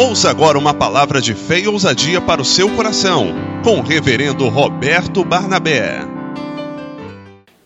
Ouça 0.00 0.30
agora 0.30 0.56
uma 0.56 0.72
palavra 0.72 1.20
de 1.20 1.34
fé 1.34 1.58
e 1.58 1.66
ousadia 1.66 2.20
para 2.20 2.40
o 2.40 2.44
seu 2.44 2.72
coração, 2.76 3.34
com 3.64 3.80
o 3.80 3.82
reverendo 3.82 4.48
Roberto 4.48 5.24
Barnabé. 5.24 6.02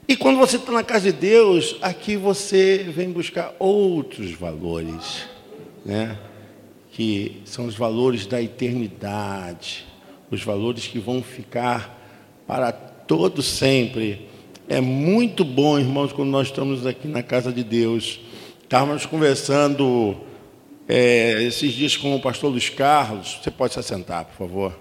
E 0.08 0.16
quando 0.16 0.38
você 0.38 0.56
está 0.56 0.72
na 0.72 0.82
casa 0.82 1.12
de 1.12 1.18
Deus, 1.18 1.76
aqui 1.82 2.16
você 2.16 2.87
vem 2.88 3.10
buscar 3.10 3.54
outros 3.58 4.32
valores, 4.32 5.26
né? 5.84 6.16
Que 6.92 7.43
são 7.45 7.66
os 7.66 7.77
valores 7.77 8.25
da 8.25 8.41
eternidade, 8.41 9.85
os 10.30 10.43
valores 10.43 10.87
que 10.87 10.99
vão 10.99 11.23
ficar 11.23 12.01
para 12.46 12.73
todo 12.73 13.43
sempre. 13.43 14.27
É 14.71 14.80
muito 14.80 15.45
bom, 15.45 15.79
irmãos, 15.79 16.14
quando 16.14 16.30
nós 16.30 16.46
estamos 16.46 16.87
aqui 16.87 17.07
na 17.07 17.23
casa 17.23 17.53
de 17.53 17.62
Deus. 17.62 18.21
Estávamos 18.62 19.05
conversando 19.05 20.17
é, 20.89 21.43
esses 21.43 21.73
dias 21.73 21.96
com 21.96 22.14
o 22.14 22.21
pastor 22.21 22.51
Luiz 22.51 22.69
Carlos. 22.69 23.40
Você 23.43 23.50
pode 23.50 23.75
se 23.75 23.81
assentar, 23.81 24.25
por 24.25 24.35
favor. 24.36 24.79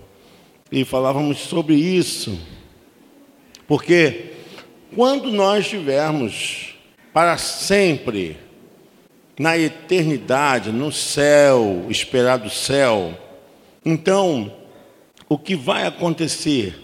E 0.71 0.85
falávamos 0.85 1.39
sobre 1.39 1.75
isso. 1.75 2.37
Porque 3.67 4.31
quando 4.95 5.31
nós 5.31 5.65
estivermos 5.65 6.75
para 7.13 7.37
sempre 7.37 8.37
na 9.37 9.57
eternidade, 9.57 10.71
no 10.71 10.91
céu, 10.91 11.85
esperado 11.89 12.49
céu, 12.49 13.17
então 13.85 14.53
o 15.27 15.37
que 15.37 15.55
vai 15.55 15.85
acontecer? 15.85 16.77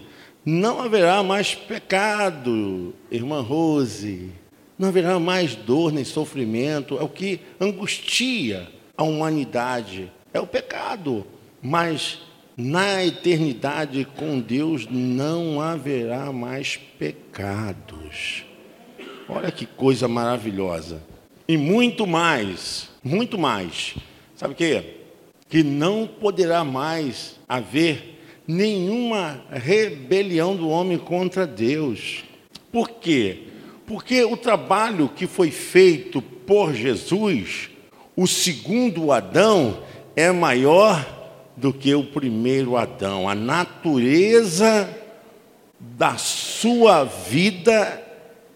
Não 0.46 0.82
haverá 0.82 1.22
mais 1.22 1.54
pecado, 1.54 2.94
irmã 3.12 3.42
Rose, 3.42 4.32
não 4.80 4.88
haverá 4.88 5.20
mais 5.20 5.56
dor 5.56 5.92
nem 5.92 6.06
sofrimento, 6.06 6.98
é 6.98 7.04
o 7.04 7.10
que 7.10 7.42
angustia 7.60 8.68
a 8.98 9.04
humanidade, 9.04 10.12
é 10.34 10.40
o 10.40 10.48
pecado, 10.48 11.26
mas 11.62 12.20
na 12.58 13.06
eternidade 13.06 14.04
com 14.18 14.40
Deus 14.40 14.88
não 14.90 15.62
haverá 15.62 16.34
mais 16.34 16.76
pecados. 16.98 18.44
Olha 19.30 19.52
que 19.52 19.68
coisa 19.68 20.08
maravilhosa. 20.08 21.04
E 21.48 21.56
muito 21.56 22.08
mais, 22.08 22.90
muito 23.04 23.38
mais. 23.38 23.96
Sabe 24.36 24.54
o 24.54 24.58
que? 24.58 24.84
Que 25.48 25.64
não 25.64 26.08
poderá 26.08 26.64
mais 26.64 27.40
haver 27.48 28.20
nenhuma 28.48 29.42
rebelião 29.52 30.56
do 30.56 30.70
homem 30.70 30.98
contra 30.98 31.46
Deus. 31.46 32.24
Por 32.72 32.90
quê? 32.90 33.44
Porque 33.86 34.24
o 34.24 34.36
trabalho 34.36 35.10
que 35.10 35.28
foi 35.28 35.52
feito 35.52 36.22
por 36.22 36.74
Jesus, 36.74 37.70
o 38.18 38.26
segundo 38.26 39.12
Adão, 39.12 39.78
é 40.16 40.32
maior 40.32 41.06
do 41.56 41.72
que 41.72 41.94
o 41.94 42.04
primeiro 42.04 42.76
Adão. 42.76 43.30
A 43.30 43.36
natureza 43.36 44.90
da 45.80 46.18
sua 46.18 47.04
vida 47.04 48.04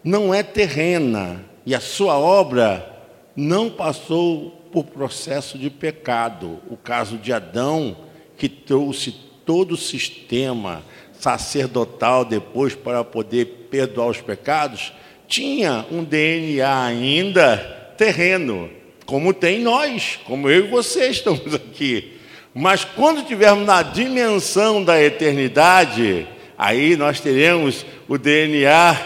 não 0.04 0.34
é 0.34 0.42
terrena 0.42 1.46
e 1.64 1.76
a 1.76 1.80
sua 1.80 2.18
obra 2.18 3.04
não 3.36 3.70
passou 3.70 4.50
por 4.72 4.86
processo 4.86 5.60
de 5.60 5.70
pecado. 5.70 6.60
O 6.68 6.76
caso 6.76 7.20
de 7.20 7.32
Adão, 7.32 7.96
que 8.36 8.50
trouxe 8.50 9.12
todo 9.46 9.74
o 9.74 9.78
sistema 9.78 10.84
sacerdotal 11.14 12.26
depois 12.26 12.74
para 12.74 13.04
poder 13.04 13.68
perdoar 13.70 14.08
os 14.08 14.22
pecados, 14.22 14.92
tinha 15.28 15.86
um 15.92 16.04
DNA 16.04 16.84
ainda 16.84 17.58
terreno, 17.96 18.81
como 19.06 19.34
tem 19.34 19.60
nós, 19.60 20.20
como 20.26 20.50
eu 20.50 20.66
e 20.66 20.70
você 20.70 21.08
estamos 21.10 21.54
aqui. 21.54 22.18
Mas 22.54 22.84
quando 22.84 23.22
estivermos 23.22 23.66
na 23.66 23.82
dimensão 23.82 24.84
da 24.84 25.02
eternidade, 25.02 26.28
aí 26.58 26.96
nós 26.96 27.20
teremos 27.20 27.86
o 28.08 28.18
DNA 28.18 28.98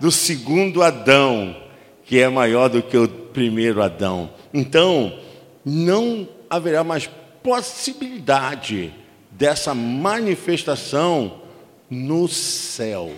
do 0.00 0.10
segundo 0.10 0.82
Adão, 0.82 1.56
que 2.04 2.18
é 2.18 2.28
maior 2.28 2.68
do 2.68 2.82
que 2.82 2.96
o 2.96 3.08
primeiro 3.08 3.82
Adão. 3.82 4.30
Então, 4.52 5.18
não 5.64 6.28
haverá 6.48 6.82
mais 6.82 7.08
possibilidade 7.42 8.92
dessa 9.30 9.74
manifestação 9.74 11.42
no 11.88 12.26
céu, 12.26 13.12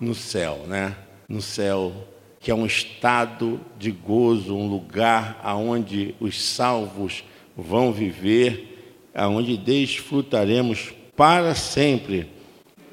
no 0.00 0.14
céu, 0.14 0.64
né? 0.66 0.96
No 1.28 1.42
céu, 1.42 1.92
que 2.40 2.50
é 2.50 2.54
um 2.54 2.64
estado 2.64 3.60
de 3.78 3.90
gozo, 3.90 4.56
um 4.56 4.66
lugar 4.66 5.38
aonde 5.44 6.14
os 6.18 6.42
salvos 6.42 7.22
vão 7.54 7.92
viver 7.92 8.68
aonde 9.14 9.56
desfrutaremos 9.56 10.92
para 11.14 11.54
sempre 11.54 12.30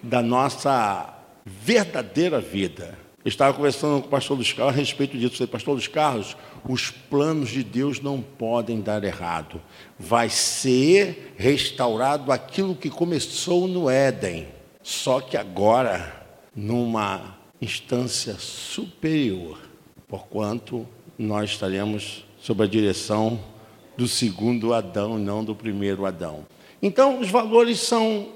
da 0.04 0.22
nossa 0.22 1.14
verdadeira 1.46 2.42
vida. 2.42 2.98
Eu 3.24 3.30
estava 3.30 3.54
conversando 3.54 4.02
com 4.02 4.08
o 4.08 4.12
pastor 4.12 4.36
Luiz 4.36 4.52
Carlos 4.52 4.76
a 4.76 4.78
respeito 4.78 5.18
disso. 5.18 5.38
falei, 5.38 5.52
pastor 5.52 5.74
Luiz 5.74 5.88
Carlos, 5.88 6.36
os 6.68 6.92
planos 6.92 7.50
de 7.50 7.64
Deus 7.64 8.02
não 8.02 8.22
podem 8.22 8.82
dar 8.82 9.04
errado. 9.04 9.62
Vai 9.98 10.30
ser 10.30 11.36
restaurado 11.38 12.32
aquilo 12.32 12.76
que 12.76 12.90
começou 12.90 13.68
no 13.68 13.90
Éden, 13.90 14.48
só 14.82 15.20
que 15.20 15.38
agora 15.38 16.26
numa 16.56 17.37
instância 17.62 18.36
superior, 18.36 19.60
porquanto 20.08 20.88
nós 21.18 21.52
estaremos 21.52 22.26
sob 22.40 22.64
a 22.64 22.68
direção 22.68 23.40
do 23.98 24.08
segundo 24.08 24.74
Adão, 24.74 25.18
não 25.18 25.44
do 25.44 25.56
primeiro 25.56 26.06
Adão. 26.06 26.46
Então, 26.82 27.20
os 27.20 27.30
valores 27.30 27.80
são 27.80 28.30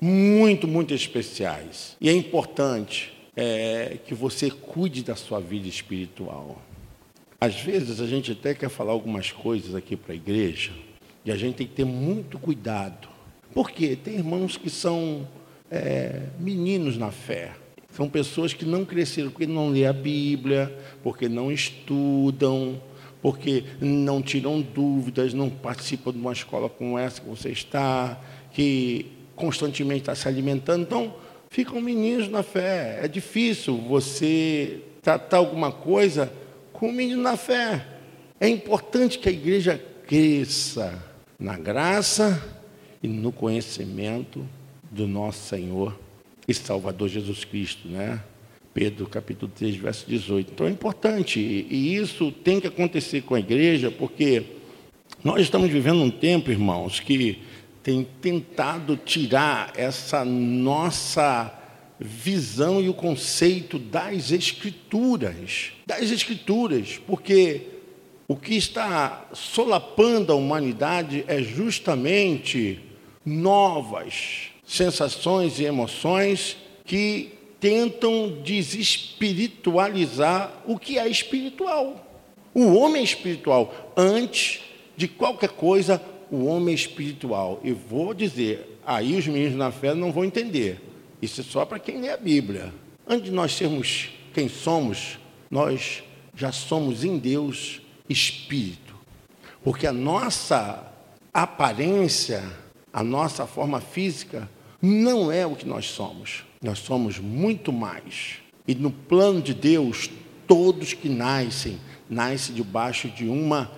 muito, 0.00 0.68
muito 0.68 0.94
especiais. 0.94 1.96
E 2.00 2.08
é 2.08 2.12
importante 2.12 3.12
é, 3.36 3.98
que 4.06 4.14
você 4.14 4.50
cuide 4.50 5.02
da 5.02 5.16
sua 5.16 5.40
vida 5.40 5.66
espiritual. 5.66 6.62
Às 7.40 7.60
vezes, 7.60 8.00
a 8.00 8.06
gente 8.06 8.32
até 8.32 8.54
quer 8.54 8.68
falar 8.68 8.92
algumas 8.92 9.32
coisas 9.32 9.74
aqui 9.74 9.96
para 9.96 10.12
a 10.12 10.16
igreja, 10.16 10.72
e 11.24 11.32
a 11.32 11.36
gente 11.36 11.56
tem 11.56 11.66
que 11.66 11.74
ter 11.74 11.84
muito 11.84 12.38
cuidado. 12.38 13.08
Por 13.52 13.70
quê? 13.70 13.96
Tem 13.96 14.14
irmãos 14.14 14.56
que 14.56 14.70
são 14.70 15.26
é, 15.70 16.22
meninos 16.38 16.96
na 16.96 17.10
fé. 17.10 17.52
São 17.96 18.08
pessoas 18.08 18.52
que 18.52 18.64
não 18.64 18.84
cresceram 18.84 19.30
porque 19.30 19.46
não 19.46 19.68
lê 19.68 19.86
a 19.86 19.92
Bíblia, 19.92 20.76
porque 21.00 21.28
não 21.28 21.52
estudam, 21.52 22.82
porque 23.22 23.62
não 23.80 24.20
tiram 24.20 24.60
dúvidas, 24.60 25.32
não 25.32 25.48
participam 25.48 26.10
de 26.10 26.18
uma 26.18 26.32
escola 26.32 26.68
como 26.68 26.98
essa 26.98 27.20
que 27.20 27.28
você 27.28 27.50
está, 27.50 28.20
que 28.52 29.06
constantemente 29.36 30.00
está 30.00 30.14
se 30.14 30.26
alimentando. 30.26 30.82
Então, 30.82 31.14
ficam 31.48 31.80
meninos 31.80 32.28
na 32.28 32.42
fé. 32.42 32.98
É 33.00 33.06
difícil 33.06 33.76
você 33.76 34.80
tratar 35.00 35.36
alguma 35.36 35.70
coisa 35.70 36.32
com 36.72 36.88
um 36.88 36.92
menino 36.92 37.22
na 37.22 37.36
fé. 37.36 37.86
É 38.40 38.48
importante 38.48 39.20
que 39.20 39.28
a 39.28 39.32
igreja 39.32 39.80
cresça 40.04 41.00
na 41.38 41.56
graça 41.56 42.42
e 43.00 43.06
no 43.06 43.30
conhecimento 43.30 44.44
do 44.90 45.06
nosso 45.06 45.46
Senhor 45.48 46.03
e 46.46 46.54
Salvador 46.54 47.08
Jesus 47.08 47.44
Cristo, 47.44 47.88
né? 47.88 48.20
Pedro 48.72 49.06
capítulo 49.06 49.50
3, 49.54 49.76
verso 49.76 50.04
18. 50.08 50.52
Então 50.52 50.66
é 50.66 50.70
importante, 50.70 51.38
e 51.38 51.94
isso 51.94 52.32
tem 52.32 52.60
que 52.60 52.66
acontecer 52.66 53.22
com 53.22 53.34
a 53.34 53.38
igreja, 53.38 53.90
porque 53.90 54.42
nós 55.22 55.40
estamos 55.40 55.70
vivendo 55.70 56.02
um 56.02 56.10
tempo, 56.10 56.50
irmãos, 56.50 56.98
que 56.98 57.38
tem 57.82 58.06
tentado 58.20 58.96
tirar 58.96 59.72
essa 59.76 60.24
nossa 60.24 61.56
visão 62.00 62.82
e 62.82 62.88
o 62.88 62.94
conceito 62.94 63.78
das 63.78 64.32
escrituras, 64.32 65.72
das 65.86 66.10
escrituras, 66.10 67.00
porque 67.06 67.68
o 68.26 68.34
que 68.34 68.56
está 68.56 69.28
solapando 69.32 70.32
a 70.32 70.34
humanidade 70.34 71.24
é 71.28 71.40
justamente 71.42 72.80
novas 73.24 74.53
sensações 74.66 75.58
e 75.58 75.64
emoções 75.64 76.56
que 76.84 77.32
tentam 77.60 78.42
desespiritualizar 78.42 80.62
o 80.66 80.78
que 80.78 80.98
é 80.98 81.08
espiritual. 81.08 82.06
O 82.54 82.74
homem 82.74 83.00
é 83.00 83.04
espiritual, 83.04 83.92
antes 83.96 84.60
de 84.96 85.08
qualquer 85.08 85.50
coisa, 85.50 86.00
o 86.30 86.44
homem 86.44 86.72
é 86.72 86.76
espiritual. 86.76 87.60
E 87.64 87.72
vou 87.72 88.14
dizer, 88.14 88.78
aí 88.86 89.16
os 89.16 89.26
meninos 89.26 89.56
na 89.56 89.72
fé 89.72 89.94
não 89.94 90.12
vão 90.12 90.24
entender. 90.24 90.80
Isso 91.20 91.40
é 91.40 91.44
só 91.44 91.64
para 91.64 91.78
quem 91.78 92.00
lê 92.00 92.10
a 92.10 92.16
Bíblia. 92.16 92.72
Antes 93.06 93.26
de 93.26 93.32
nós 93.32 93.52
sermos 93.52 94.10
quem 94.32 94.48
somos, 94.48 95.18
nós 95.50 96.02
já 96.36 96.52
somos 96.52 97.04
em 97.04 97.18
Deus 97.18 97.80
espírito. 98.08 98.94
Porque 99.62 99.86
a 99.86 99.92
nossa 99.92 100.92
aparência, 101.32 102.44
a 102.94 103.02
nossa 103.02 103.44
forma 103.44 103.80
física, 103.80 104.48
não 104.80 105.32
é 105.32 105.44
o 105.44 105.56
que 105.56 105.66
nós 105.66 105.86
somos. 105.86 106.44
Nós 106.62 106.78
somos 106.78 107.18
muito 107.18 107.72
mais. 107.72 108.36
E 108.68 108.74
no 108.76 108.92
plano 108.92 109.42
de 109.42 109.52
Deus, 109.52 110.08
todos 110.46 110.94
que 110.94 111.08
nascem, 111.08 111.76
nascem 112.08 112.54
debaixo 112.54 113.08
de 113.08 113.26
uma 113.26 113.68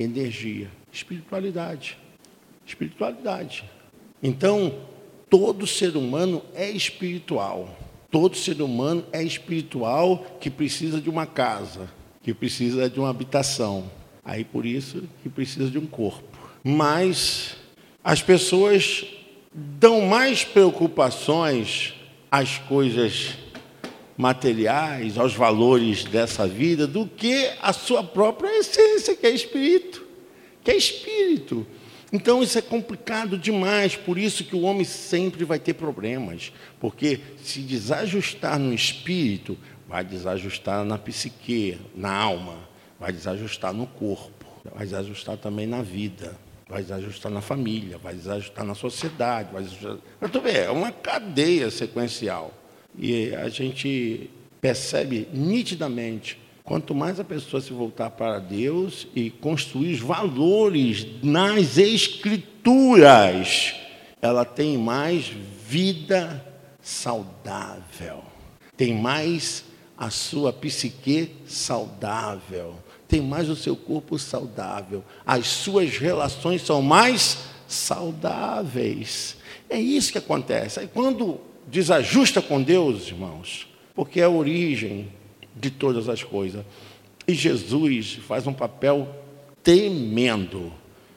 energia, 0.00 0.70
espiritualidade. 0.90 1.98
Espiritualidade. 2.64 3.64
Então, 4.22 4.74
todo 5.28 5.66
ser 5.66 5.94
humano 5.94 6.42
é 6.54 6.70
espiritual. 6.70 7.78
Todo 8.10 8.34
ser 8.36 8.62
humano 8.62 9.04
é 9.12 9.22
espiritual 9.22 10.24
que 10.40 10.48
precisa 10.48 10.98
de 10.98 11.10
uma 11.10 11.26
casa, 11.26 11.90
que 12.22 12.32
precisa 12.32 12.88
de 12.88 12.98
uma 12.98 13.10
habitação. 13.10 13.90
Aí 14.24 14.44
por 14.44 14.64
isso 14.64 15.02
que 15.22 15.28
precisa 15.28 15.70
de 15.70 15.78
um 15.78 15.86
corpo. 15.86 16.38
Mas 16.64 17.56
as 18.04 18.22
pessoas 18.22 19.04
dão 19.52 20.00
mais 20.02 20.44
preocupações 20.44 21.94
às 22.30 22.58
coisas 22.58 23.34
materiais, 24.16 25.18
aos 25.18 25.34
valores 25.34 26.04
dessa 26.04 26.46
vida, 26.46 26.86
do 26.86 27.06
que 27.06 27.50
a 27.60 27.72
sua 27.72 28.02
própria 28.02 28.58
essência, 28.58 29.14
que 29.14 29.26
é 29.26 29.30
espírito. 29.30 30.06
Que 30.62 30.70
é 30.70 30.76
espírito. 30.76 31.66
Então 32.12 32.42
isso 32.42 32.58
é 32.58 32.62
complicado 32.62 33.38
demais, 33.38 33.96
por 33.96 34.18
isso 34.18 34.44
que 34.44 34.54
o 34.54 34.62
homem 34.62 34.84
sempre 34.84 35.44
vai 35.44 35.58
ter 35.58 35.72
problemas, 35.72 36.52
porque 36.78 37.20
se 37.42 37.60
desajustar 37.60 38.58
no 38.58 38.74
espírito, 38.74 39.56
vai 39.88 40.04
desajustar 40.04 40.84
na 40.84 40.98
psique, 40.98 41.78
na 41.94 42.12
alma, 42.12 42.68
vai 43.00 43.12
desajustar 43.12 43.72
no 43.72 43.86
corpo, 43.86 44.44
vai 44.74 44.84
desajustar 44.84 45.38
também 45.38 45.66
na 45.66 45.80
vida, 45.80 46.36
vai 46.72 46.82
desajustar 46.82 47.30
na 47.30 47.40
família, 47.40 47.98
vai 47.98 48.14
desajustar 48.14 48.64
na 48.64 48.74
sociedade, 48.74 49.52
vai 49.52 49.62
desajustar... 49.62 49.98
é 50.46 50.70
uma 50.70 50.90
cadeia 50.90 51.70
sequencial. 51.70 52.52
E 52.98 53.34
a 53.34 53.48
gente 53.48 54.30
percebe 54.60 55.28
nitidamente 55.32 56.42
Quanto 56.64 56.94
mais 56.94 57.18
a 57.18 57.24
pessoa 57.24 57.60
se 57.60 57.72
voltar 57.72 58.10
para 58.10 58.38
Deus 58.38 59.08
e 59.16 59.30
construir 59.30 59.94
os 59.94 60.00
valores 60.00 61.04
nas 61.22 61.76
Escrituras, 61.76 63.74
ela 64.20 64.44
tem 64.44 64.78
mais 64.78 65.26
vida 65.66 66.46
saudável, 66.80 68.22
tem 68.76 68.94
mais 68.94 69.64
a 69.98 70.08
sua 70.08 70.52
psique 70.52 71.34
saudável, 71.46 72.76
tem 73.12 73.20
mais 73.20 73.50
o 73.50 73.54
seu 73.54 73.76
corpo 73.76 74.18
saudável, 74.18 75.04
as 75.26 75.46
suas 75.46 75.98
relações 75.98 76.62
são 76.62 76.80
mais 76.80 77.40
saudáveis. 77.68 79.36
É 79.68 79.78
isso 79.78 80.12
que 80.12 80.16
acontece. 80.16 80.80
Aí 80.80 80.88
quando 80.88 81.38
desajusta 81.66 82.40
com 82.40 82.62
Deus, 82.62 83.08
irmãos, 83.08 83.68
porque 83.94 84.18
é 84.18 84.24
a 84.24 84.30
origem 84.30 85.08
de 85.54 85.70
todas 85.70 86.08
as 86.08 86.22
coisas. 86.22 86.64
E 87.28 87.34
Jesus 87.34 88.18
faz 88.26 88.46
um 88.46 88.54
papel 88.54 89.06
tremendo, 89.62 90.72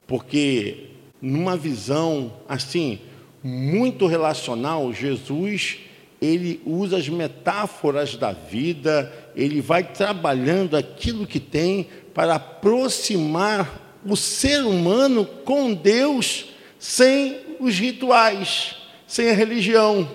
porque 0.06 0.90
numa 1.22 1.56
visão 1.56 2.34
assim 2.46 3.00
muito 3.42 4.06
relacional, 4.06 4.92
Jesus 4.92 5.78
ele 6.22 6.62
usa 6.66 6.98
as 6.98 7.10
metáforas 7.10 8.16
da 8.16 8.32
vida, 8.32 9.12
ele 9.36 9.62
vai 9.62 9.84
trabalhando 9.84 10.76
aquilo 10.76 11.28
que 11.28 11.40
tem 11.40 11.88
para 12.14 12.36
aproximar 12.36 14.00
o 14.06 14.16
ser 14.16 14.64
humano 14.64 15.26
com 15.26 15.74
Deus 15.74 16.48
sem 16.80 17.40
os 17.60 17.78
rituais, 17.78 18.76
sem 19.08 19.30
a 19.30 19.34
religião. 19.34 20.08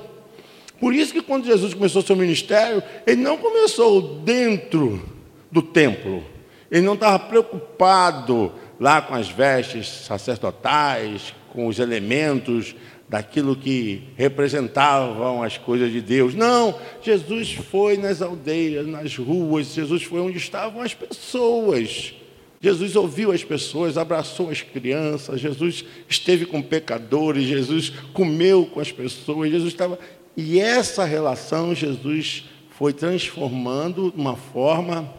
Por 0.79 0.95
isso 0.95 1.13
que 1.13 1.21
quando 1.21 1.45
Jesus 1.45 1.75
começou 1.75 2.01
seu 2.01 2.17
ministério, 2.17 2.83
ele 3.07 3.21
não 3.21 3.37
começou 3.37 4.21
dentro 4.21 5.03
do 5.51 5.61
templo. 5.61 6.25
Ele 6.71 6.87
não 6.87 6.95
estava 6.95 7.19
preocupado 7.19 8.53
lá 8.79 9.03
com 9.03 9.15
as 9.15 9.29
vestes 9.29 9.87
sacerdotais, 9.89 11.35
com 11.53 11.67
os 11.67 11.79
elementos 11.79 12.75
daquilo 13.11 13.57
que 13.57 14.05
representavam 14.17 15.43
as 15.43 15.59
coisas 15.59 15.91
de 15.91 16.01
Deus. 16.01 16.33
Não, 16.33 16.79
Jesus 17.03 17.55
foi 17.55 17.97
nas 17.97 18.23
aldeias, 18.23 18.87
nas 18.87 19.17
ruas, 19.17 19.75
Jesus 19.75 20.05
foi 20.05 20.21
onde 20.21 20.39
estavam 20.39 20.81
as 20.81 20.95
pessoas. 20.95 22.15
Jesus 22.61 22.95
ouviu 22.95 23.33
as 23.33 23.43
pessoas, 23.43 23.99
abraçou 23.99 24.49
as 24.49 24.63
crianças, 24.63 25.41
Jesus 25.41 25.85
esteve 26.09 26.47
com 26.47 26.63
pecadores, 26.63 27.49
Jesus 27.49 27.91
comeu 28.13 28.65
com 28.67 28.79
as 28.79 28.93
pessoas, 28.93 29.51
Jesus 29.51 29.73
estava 29.73 29.99
e 30.37 30.61
essa 30.61 31.05
relação 31.05 31.75
Jesus 31.75 32.45
foi 32.71 32.93
transformando 32.93 34.13
de 34.13 34.21
uma 34.21 34.37
forma 34.37 35.13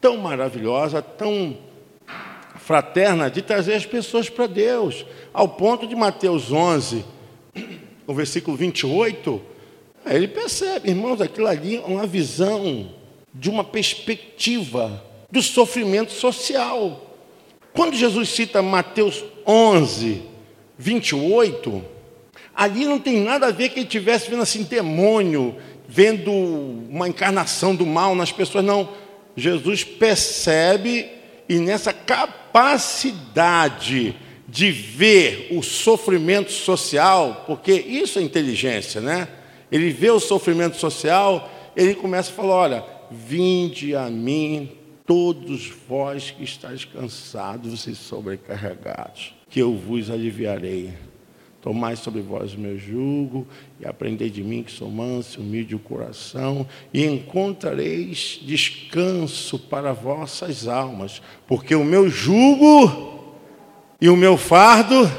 tão 0.00 0.16
maravilhosa, 0.16 1.00
tão 1.00 1.56
fraterna, 2.56 3.30
de 3.30 3.40
trazer 3.40 3.74
as 3.74 3.86
pessoas 3.86 4.28
para 4.28 4.48
Deus, 4.48 5.06
ao 5.32 5.48
ponto 5.48 5.86
de 5.86 5.94
Mateus 5.94 6.50
11, 6.50 7.04
o 8.06 8.14
versículo 8.14 8.56
28, 8.56 9.42
ele 10.06 10.28
percebe, 10.28 10.90
irmãos, 10.90 11.20
aquilo 11.20 11.46
ali 11.46 11.76
é 11.76 11.80
uma 11.80 12.06
visão 12.06 12.90
de 13.34 13.50
uma 13.50 13.64
perspectiva 13.64 15.02
do 15.30 15.42
sofrimento 15.42 16.12
social. 16.12 17.14
Quando 17.72 17.94
Jesus 17.94 18.28
cita 18.28 18.62
Mateus 18.62 19.24
11, 19.46 20.22
28, 20.78 21.96
Ali 22.56 22.86
não 22.86 22.98
tem 22.98 23.20
nada 23.20 23.48
a 23.48 23.52
ver 23.52 23.68
que 23.68 23.80
ele 23.80 23.84
estivesse 23.84 24.30
vendo 24.30 24.40
assim 24.40 24.62
demônio, 24.62 25.56
vendo 25.86 26.32
uma 26.32 27.06
encarnação 27.06 27.76
do 27.76 27.84
mal 27.84 28.14
nas 28.14 28.32
pessoas, 28.32 28.64
não. 28.64 28.88
Jesus 29.36 29.84
percebe 29.84 31.06
e 31.46 31.58
nessa 31.58 31.92
capacidade 31.92 32.96
de 34.48 34.70
ver 34.70 35.48
o 35.50 35.62
sofrimento 35.62 36.52
social, 36.52 37.44
porque 37.46 37.72
isso 37.72 38.18
é 38.18 38.22
inteligência, 38.22 39.00
né? 39.00 39.28
Ele 39.70 39.90
vê 39.90 40.10
o 40.10 40.20
sofrimento 40.20 40.76
social, 40.76 41.50
ele 41.76 41.94
começa 41.94 42.30
a 42.30 42.34
falar: 42.34 42.54
olha, 42.54 42.84
vinde 43.10 43.96
a 43.96 44.08
mim, 44.08 44.70
todos 45.04 45.72
vós 45.88 46.30
que 46.30 46.44
estáis 46.44 46.84
cansados 46.84 47.86
e 47.86 47.94
sobrecarregados, 47.94 49.34
que 49.50 49.60
eu 49.60 49.74
vos 49.74 50.10
aliviarei. 50.10 50.92
Tomai 51.60 51.96
sobre 51.96 52.20
vós 52.20 52.54
o 52.54 52.60
meu 52.60 52.78
jugo 52.78 53.44
e 53.80 53.88
aprendei 53.88 54.30
de 54.30 54.40
mim 54.40 54.62
que 54.62 54.70
sou 54.70 54.88
manso 54.88 55.40
e 55.40 55.42
humilde 55.42 55.74
o 55.74 55.80
coração, 55.80 56.64
e 56.94 57.04
encontrareis 57.04 58.38
descanso 58.40 59.58
para 59.58 59.92
vossas 59.92 60.68
almas, 60.68 61.20
porque 61.44 61.74
o 61.74 61.82
meu 61.82 62.08
jugo 62.08 63.15
e 64.00 64.08
o 64.08 64.16
meu 64.16 64.36
fardo, 64.36 65.10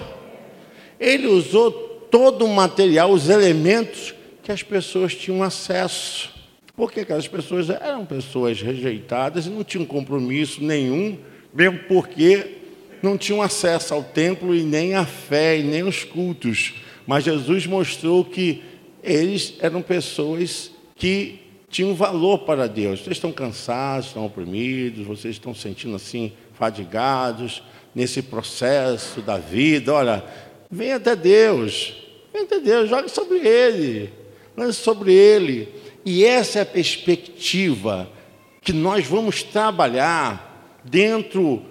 ele 1.00 1.28
usou 1.28 1.72
todo 2.12 2.46
o 2.46 2.54
material, 2.54 3.12
os 3.12 3.30
elementos 3.30 4.14
que 4.44 4.52
as 4.52 4.62
pessoas 4.62 5.16
tinham 5.16 5.42
acesso. 5.42 6.32
Porque 6.76 7.00
aquelas 7.00 7.28
pessoas 7.28 7.70
eram 7.70 8.06
pessoas 8.06 8.62
rejeitadas 8.62 9.48
e 9.48 9.50
não 9.50 9.64
tinham 9.64 9.86
compromisso 9.86 10.64
nenhum, 10.64 11.18
mesmo 11.52 11.80
porque 11.88 12.58
não 13.02 13.18
tinham 13.18 13.42
acesso 13.42 13.94
ao 13.94 14.04
templo 14.04 14.56
e 14.56 14.62
nem 14.62 14.94
à 14.94 15.06
fé 15.06 15.58
e 15.58 15.64
nem 15.64 15.82
aos 15.82 16.04
cultos. 16.04 16.76
Mas 17.06 17.24
Jesus 17.24 17.66
mostrou 17.66 18.24
que 18.24 18.62
eles 19.04 19.56
eram 19.60 19.82
pessoas 19.82 20.72
que 20.96 21.40
tinham 21.70 21.96
valor 21.96 22.40
para 22.40 22.68
Deus. 22.68 23.00
Vocês 23.00 23.18
estão 23.18 23.32
cansados, 23.32 24.08
estão 24.08 24.26
oprimidos, 24.26 25.06
vocês 25.06 25.36
estão 25.36 25.56
sentindo 25.56 25.96
assim 25.96 26.32
fadigados 26.54 27.64
nesse 27.98 28.22
processo 28.22 29.22
da 29.22 29.40
vida. 29.40 29.92
Olha, 29.92 30.24
vem 30.70 30.94
até 30.94 31.16
Deus, 31.16 31.96
vem 32.32 32.44
até 32.44 32.60
Deus, 32.60 32.88
jogue 32.88 33.10
sobre 33.10 33.40
Ele, 33.40 34.14
lance 34.56 34.80
sobre 34.80 35.12
Ele. 35.12 35.68
E 36.06 36.24
essa 36.24 36.60
é 36.60 36.62
a 36.62 36.66
perspectiva 36.66 38.08
que 38.62 38.72
nós 38.72 39.08
vamos 39.08 39.42
trabalhar 39.42 40.80
dentro 40.84 41.66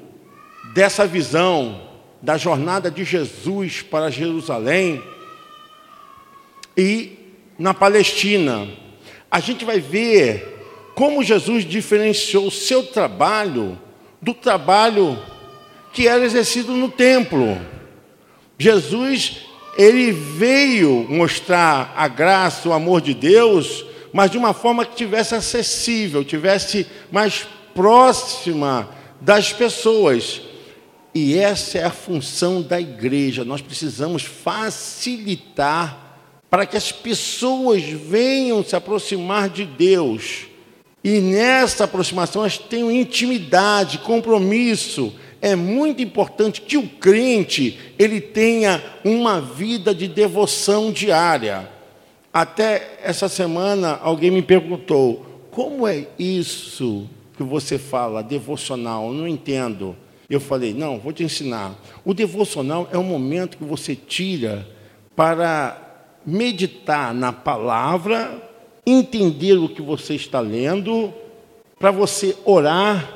dessa 0.74 1.06
visão 1.06 1.80
da 2.20 2.36
jornada 2.36 2.90
de 2.90 3.04
Jesus 3.04 3.82
para 3.82 4.10
Jerusalém 4.10 5.00
e 6.76 7.12
na 7.56 7.72
Palestina. 7.72 8.68
A 9.30 9.38
gente 9.38 9.64
vai 9.64 9.78
ver 9.78 10.56
como 10.96 11.22
Jesus 11.22 11.64
diferenciou 11.64 12.48
o 12.48 12.50
seu 12.50 12.82
trabalho 12.82 13.80
do 14.20 14.34
trabalho 14.34 15.16
que 15.96 16.06
era 16.06 16.26
exercido 16.26 16.72
no 16.72 16.90
templo. 16.90 17.58
Jesus, 18.58 19.38
ele 19.78 20.12
veio 20.12 21.06
mostrar 21.08 21.94
a 21.96 22.06
graça, 22.06 22.68
o 22.68 22.74
amor 22.74 23.00
de 23.00 23.14
Deus, 23.14 23.82
mas 24.12 24.30
de 24.30 24.36
uma 24.36 24.52
forma 24.52 24.84
que 24.84 24.94
tivesse 24.94 25.34
acessível, 25.34 26.22
tivesse 26.22 26.86
mais 27.10 27.46
próxima 27.74 28.90
das 29.22 29.54
pessoas. 29.54 30.42
E 31.14 31.38
essa 31.38 31.78
é 31.78 31.84
a 31.84 31.90
função 31.90 32.60
da 32.60 32.78
igreja. 32.78 33.42
Nós 33.42 33.62
precisamos 33.62 34.22
facilitar 34.22 36.18
para 36.50 36.66
que 36.66 36.76
as 36.76 36.92
pessoas 36.92 37.82
venham 37.82 38.62
se 38.62 38.76
aproximar 38.76 39.48
de 39.48 39.64
Deus. 39.64 40.42
E 41.02 41.20
nessa 41.22 41.84
aproximação 41.84 42.42
elas 42.42 42.58
tenham 42.58 42.92
intimidade, 42.92 43.96
compromisso. 43.96 45.14
É 45.46 45.54
muito 45.54 46.02
importante 46.02 46.60
que 46.60 46.76
o 46.76 46.88
crente 46.88 47.78
ele 47.96 48.20
tenha 48.20 48.82
uma 49.04 49.40
vida 49.40 49.94
de 49.94 50.08
devoção 50.08 50.90
diária. 50.90 51.70
Até 52.32 52.98
essa 53.00 53.28
semana 53.28 53.96
alguém 54.02 54.32
me 54.32 54.42
perguntou: 54.42 55.46
como 55.52 55.86
é 55.86 56.08
isso 56.18 57.08
que 57.36 57.44
você 57.44 57.78
fala, 57.78 58.24
devocional? 58.24 59.06
Eu 59.06 59.12
não 59.12 59.28
entendo. 59.28 59.94
Eu 60.28 60.40
falei: 60.40 60.74
não, 60.74 60.98
vou 60.98 61.12
te 61.12 61.22
ensinar. 61.22 61.76
O 62.04 62.12
devocional 62.12 62.88
é 62.92 62.98
um 62.98 63.04
momento 63.04 63.56
que 63.56 63.64
você 63.64 63.94
tira 63.94 64.66
para 65.14 66.10
meditar 66.26 67.14
na 67.14 67.32
palavra, 67.32 68.42
entender 68.84 69.54
o 69.54 69.68
que 69.68 69.80
você 69.80 70.16
está 70.16 70.40
lendo, 70.40 71.14
para 71.78 71.92
você 71.92 72.36
orar 72.44 73.15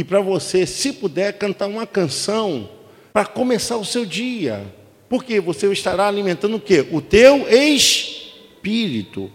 e 0.00 0.04
para 0.04 0.18
você, 0.22 0.64
se 0.64 0.94
puder, 0.94 1.36
cantar 1.36 1.66
uma 1.66 1.86
canção 1.86 2.70
para 3.12 3.26
começar 3.26 3.76
o 3.76 3.84
seu 3.84 4.06
dia. 4.06 4.64
Porque 5.10 5.38
você 5.40 5.70
estará 5.70 6.08
alimentando 6.08 6.56
o 6.56 6.60
quê? 6.60 6.86
O 6.90 7.02
teu 7.02 7.46
espírito. 7.50 9.30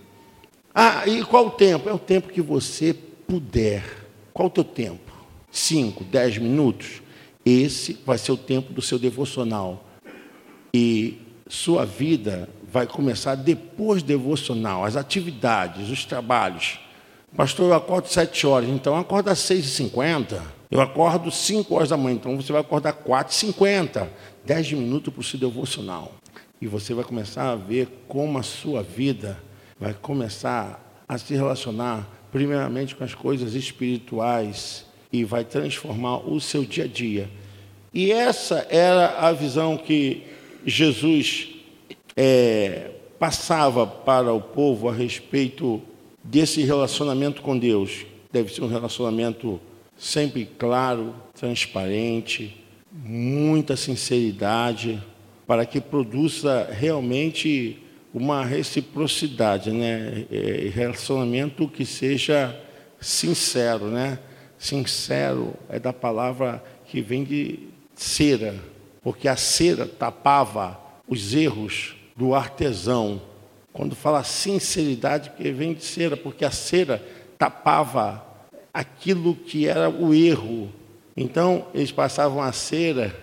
Ah, 0.74 1.04
e 1.06 1.24
qual 1.24 1.46
o 1.46 1.52
tempo? 1.52 1.88
É 1.88 1.94
o 1.94 2.00
tempo 2.00 2.34
que 2.34 2.42
você 2.42 2.96
puder. 3.28 3.84
Qual 4.34 4.48
o 4.48 4.50
teu 4.50 4.64
tempo? 4.64 5.14
Cinco, 5.52 6.04
dez 6.04 6.36
minutos? 6.40 7.00
Esse 7.46 8.00
vai 8.04 8.18
ser 8.18 8.32
o 8.32 8.38
tempo 8.38 8.74
do 8.74 8.82
seu 8.82 8.98
devocional. 8.98 9.86
E 10.74 11.20
sua 11.48 11.86
vida 11.86 12.50
vai 12.68 12.88
começar 12.88 13.36
depois 13.36 14.02
do 14.02 14.08
devocional, 14.08 14.84
as 14.84 14.96
atividades, 14.96 15.92
os 15.92 16.06
trabalhos. 16.06 16.80
Pastor, 17.38 17.68
eu 17.68 17.76
acordo 17.76 18.08
sete 18.08 18.48
horas, 18.48 18.68
então 18.68 18.98
acorda 18.98 19.32
às 19.32 19.38
seis 19.38 19.66
e 19.66 19.70
cinquenta. 19.70 20.55
Eu 20.70 20.82
acordo 20.82 21.30
cinco 21.32 21.76
horas 21.76 21.90
da 21.90 21.98
manhã, 21.98 22.16
então 22.16 22.36
você 22.36 22.52
vai 22.52 22.62
acordar 22.62 22.94
quatro 22.94 23.34
e 23.34 23.36
cinquenta. 23.36 24.12
Dez 24.44 24.72
minutos 24.72 25.14
para 25.14 25.22
o 25.22 25.24
seu 25.24 25.40
devocional. 25.40 26.14
E 26.62 26.68
você 26.68 26.94
vai 26.94 27.04
começar 27.04 27.52
a 27.52 27.56
ver 27.56 27.88
como 28.08 28.38
a 28.38 28.44
sua 28.44 28.82
vida 28.82 29.38
vai 29.80 29.94
começar 29.94 31.04
a 31.08 31.18
se 31.18 31.34
relacionar 31.34 32.10
primeiramente 32.32 32.96
com 32.96 33.04
as 33.04 33.14
coisas 33.14 33.54
espirituais 33.54 34.86
e 35.12 35.24
vai 35.24 35.44
transformar 35.44 36.18
o 36.18 36.40
seu 36.40 36.66
dia 36.66 36.86
a 36.86 36.88
dia. 36.88 37.30
E 37.94 38.12
essa 38.12 38.68
era 38.70 39.20
a 39.20 39.32
visão 39.32 39.78
que 39.78 40.24
Jesus 40.66 41.50
é, 42.16 42.92
passava 43.18 43.86
para 43.86 44.34
o 44.34 44.42
povo 44.42 44.90
a 44.90 44.94
respeito 44.94 45.82
desse 46.24 46.64
relacionamento 46.64 47.42
com 47.42 47.58
Deus. 47.58 48.06
Deve 48.32 48.54
ser 48.54 48.64
um 48.64 48.68
relacionamento 48.68 49.62
sempre 49.98 50.46
claro, 50.58 51.16
transparente, 51.34 52.64
muita 52.92 53.76
sinceridade, 53.76 55.02
para 55.46 55.66
que 55.66 55.80
produza 55.80 56.70
realmente 56.72 57.80
uma 58.14 58.44
reciprocidade, 58.46 59.72
né? 59.72 60.26
É, 60.32 60.70
relacionamento 60.74 61.68
que 61.68 61.86
seja 61.86 62.58
sincero, 63.00 63.88
né? 63.88 64.20
Sincero 64.58 65.54
é 65.70 65.80
da 65.80 65.92
palavra 65.92 66.64
que 66.86 67.02
vem 67.02 67.24
de 67.24 67.60
cera, 67.94 68.56
porque 69.04 69.28
a 69.28 69.36
cera 69.36 69.86
tapava 69.86 70.80
os 71.08 71.34
erros 71.34 71.96
do 72.16 72.34
artesão 72.34 73.22
quando 73.76 73.94
fala 73.94 74.24
sinceridade, 74.24 75.32
que 75.32 75.52
vem 75.52 75.74
de 75.74 75.84
cera, 75.84 76.16
porque 76.16 76.46
a 76.46 76.50
cera 76.50 77.06
tapava 77.38 78.26
aquilo 78.76 79.34
que 79.34 79.70
era 79.70 79.90
o 79.90 80.14
erro. 80.14 80.70
Então, 81.16 81.66
eles 81.74 81.94
passavam 81.94 82.42
a 82.42 82.52
cera 82.52 83.16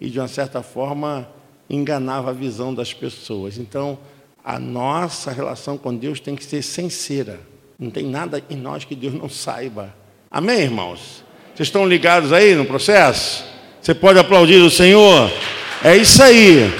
e, 0.00 0.08
de 0.08 0.18
uma 0.18 0.28
certa 0.28 0.62
forma, 0.62 1.28
enganava 1.68 2.30
a 2.30 2.32
visão 2.32 2.74
das 2.74 2.94
pessoas. 2.94 3.58
Então, 3.58 3.98
a 4.42 4.58
nossa 4.58 5.30
relação 5.30 5.76
com 5.76 5.94
Deus 5.94 6.20
tem 6.20 6.34
que 6.34 6.42
ser 6.42 6.62
sincera. 6.62 7.38
Não 7.78 7.90
tem 7.90 8.06
nada 8.06 8.42
em 8.48 8.56
nós 8.56 8.86
que 8.86 8.94
Deus 8.94 9.12
não 9.12 9.28
saiba. 9.28 9.94
Amém, 10.30 10.60
irmãos? 10.60 11.22
Vocês 11.54 11.68
estão 11.68 11.86
ligados 11.86 12.32
aí 12.32 12.54
no 12.54 12.64
processo? 12.64 13.44
Você 13.82 13.94
pode 13.94 14.18
aplaudir 14.18 14.62
o 14.62 14.70
Senhor? 14.70 15.30
É 15.84 15.94
isso 15.94 16.22
aí. 16.22 16.72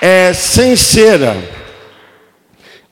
É 0.00 0.32
sincera. 0.32 1.36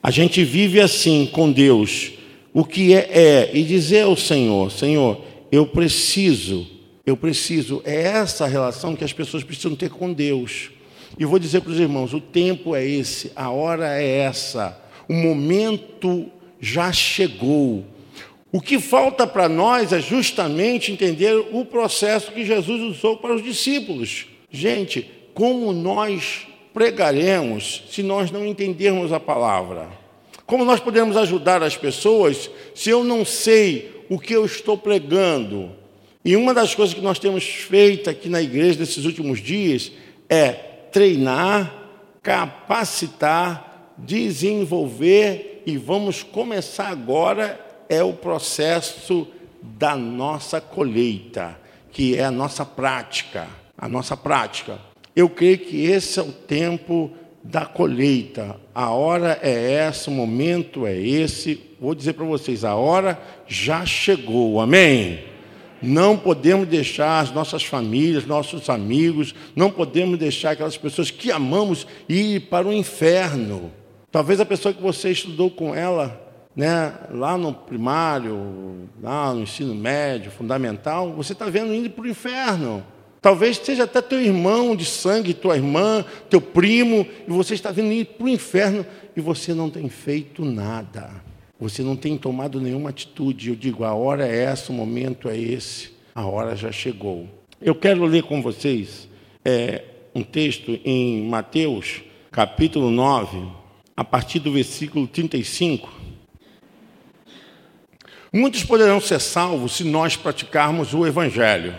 A 0.03 0.11
gente 0.11 0.43
vive 0.43 0.79
assim 0.79 1.25
com 1.25 1.51
Deus. 1.51 2.14
O 2.55 2.63
que 2.63 2.93
é, 2.93 3.09
é. 3.11 3.51
E 3.53 3.63
dizer 3.63 4.03
ao 4.03 4.15
Senhor: 4.15 4.71
Senhor, 4.71 5.19
eu 5.51 5.67
preciso, 5.67 6.65
eu 7.05 7.17
preciso. 7.17 7.81
É 7.83 8.03
essa 8.03 8.47
relação 8.47 8.95
que 8.95 9.03
as 9.03 9.11
pessoas 9.11 9.43
precisam 9.43 9.75
ter 9.75 9.89
com 9.89 10.13
Deus. 10.13 10.71
E 11.19 11.25
vou 11.25 11.37
dizer 11.37 11.59
para 11.59 11.73
os 11.73 11.79
irmãos: 11.81 12.13
o 12.13 12.21
tempo 12.21 12.73
é 12.73 12.87
esse, 12.87 13.33
a 13.35 13.49
hora 13.49 14.01
é 14.01 14.19
essa, 14.19 14.81
o 15.09 15.13
momento 15.13 16.27
já 16.57 16.93
chegou. 16.93 17.83
O 18.53 18.61
que 18.61 18.79
falta 18.79 19.27
para 19.27 19.49
nós 19.49 19.91
é 19.91 19.99
justamente 19.99 20.93
entender 20.93 21.35
o 21.51 21.65
processo 21.65 22.31
que 22.31 22.45
Jesus 22.45 22.81
usou 22.81 23.17
para 23.17 23.35
os 23.35 23.43
discípulos. 23.43 24.27
Gente, 24.49 25.11
como 25.33 25.73
nós 25.73 26.47
pregaremos 26.73 27.83
se 27.89 28.01
nós 28.01 28.31
não 28.31 28.45
entendermos 28.45 29.11
a 29.11 29.19
palavra? 29.19 30.04
Como 30.45 30.63
nós 30.63 30.79
podemos 30.79 31.17
ajudar 31.17 31.63
as 31.63 31.75
pessoas 31.75 32.49
se 32.73 32.89
eu 32.89 33.03
não 33.03 33.25
sei 33.25 34.05
o 34.09 34.19
que 34.19 34.33
eu 34.33 34.45
estou 34.45 34.77
pregando? 34.77 35.71
E 36.23 36.35
uma 36.35 36.53
das 36.53 36.75
coisas 36.75 36.93
que 36.93 37.01
nós 37.01 37.19
temos 37.19 37.43
feito 37.43 38.09
aqui 38.09 38.29
na 38.29 38.41
igreja 38.41 38.79
nesses 38.79 39.05
últimos 39.05 39.39
dias 39.39 39.91
é 40.29 40.51
treinar, 40.91 41.73
capacitar, 42.21 43.93
desenvolver 43.97 45.63
e 45.65 45.77
vamos 45.77 46.21
começar 46.21 46.89
agora 46.89 47.59
é 47.89 48.03
o 48.03 48.13
processo 48.13 49.27
da 49.61 49.95
nossa 49.95 50.61
colheita, 50.61 51.59
que 51.91 52.15
é 52.17 52.23
a 52.23 52.31
nossa 52.31 52.65
prática, 52.65 53.47
a 53.77 53.89
nossa 53.89 54.15
prática. 54.15 54.79
Eu 55.15 55.29
creio 55.29 55.57
que 55.57 55.85
esse 55.85 56.19
é 56.19 56.23
o 56.23 56.31
tempo 56.31 57.11
da 57.45 57.65
colheita. 57.65 58.55
A 58.73 58.89
hora 58.89 59.39
é 59.41 59.73
essa, 59.73 60.09
o 60.09 60.13
momento 60.13 60.85
é 60.85 60.97
esse. 60.97 61.61
Vou 61.79 61.93
dizer 61.93 62.13
para 62.13 62.25
vocês, 62.25 62.63
a 62.63 62.75
hora 62.75 63.19
já 63.47 63.85
chegou. 63.85 64.59
Amém? 64.59 65.23
Não 65.81 66.17
podemos 66.17 66.67
deixar 66.67 67.19
as 67.19 67.31
nossas 67.31 67.63
famílias, 67.63 68.25
nossos 68.25 68.69
amigos, 68.69 69.35
não 69.55 69.69
podemos 69.69 70.17
deixar 70.17 70.51
aquelas 70.51 70.77
pessoas 70.77 71.11
que 71.11 71.31
amamos 71.31 71.85
ir 72.09 72.41
para 72.49 72.67
o 72.67 72.73
inferno. 72.73 73.71
Talvez 74.11 74.39
a 74.39 74.45
pessoa 74.45 74.73
que 74.73 74.81
você 74.81 75.11
estudou 75.11 75.51
com 75.51 75.75
ela, 75.75 76.19
né, 76.55 76.93
lá 77.11 77.37
no 77.37 77.53
primário, 77.53 78.89
lá 79.03 79.33
no 79.33 79.41
ensino 79.41 79.75
médio, 79.75 80.31
fundamental, 80.31 81.13
você 81.13 81.33
está 81.33 81.45
vendo 81.45 81.73
indo 81.73 81.89
para 81.89 82.05
o 82.05 82.07
inferno. 82.07 82.83
Talvez 83.25 83.57
seja 83.57 83.85
até 83.85 84.03
teu 84.03 84.21
irmão 84.21 84.75
de 84.75 84.85
sangue, 84.85 85.33
tua 85.33 85.55
irmã, 85.55 86.05
teu 86.29 86.39
primo, 86.39 87.07
e 87.27 87.31
você 87.31 87.55
está 87.55 87.71
vindo 87.71 88.05
para 88.05 88.23
o 88.23 88.29
inferno 88.29 88.85
e 89.17 89.19
você 89.19 89.51
não 89.51 89.67
tem 89.67 89.89
feito 89.89 90.45
nada. 90.45 91.09
Você 91.59 91.81
não 91.81 91.95
tem 91.95 92.19
tomado 92.19 92.61
nenhuma 92.61 92.91
atitude. 92.91 93.49
Eu 93.49 93.55
digo, 93.55 93.83
a 93.83 93.95
hora 93.95 94.27
é 94.27 94.43
essa, 94.43 94.71
o 94.71 94.75
momento 94.75 95.27
é 95.27 95.35
esse, 95.35 95.89
a 96.13 96.23
hora 96.23 96.55
já 96.55 96.71
chegou. 96.71 97.27
Eu 97.59 97.73
quero 97.73 98.05
ler 98.05 98.21
com 98.21 98.43
vocês 98.43 99.09
é, 99.43 99.81
um 100.13 100.21
texto 100.21 100.79
em 100.85 101.27
Mateus, 101.27 102.03
capítulo 102.31 102.91
9, 102.91 103.41
a 103.97 104.03
partir 104.03 104.37
do 104.37 104.51
versículo 104.51 105.07
35. 105.07 105.91
Muitos 108.31 108.63
poderão 108.63 109.01
ser 109.01 109.19
salvos 109.19 109.77
se 109.77 109.83
nós 109.83 110.15
praticarmos 110.15 110.93
o 110.93 111.07
Evangelho 111.07 111.73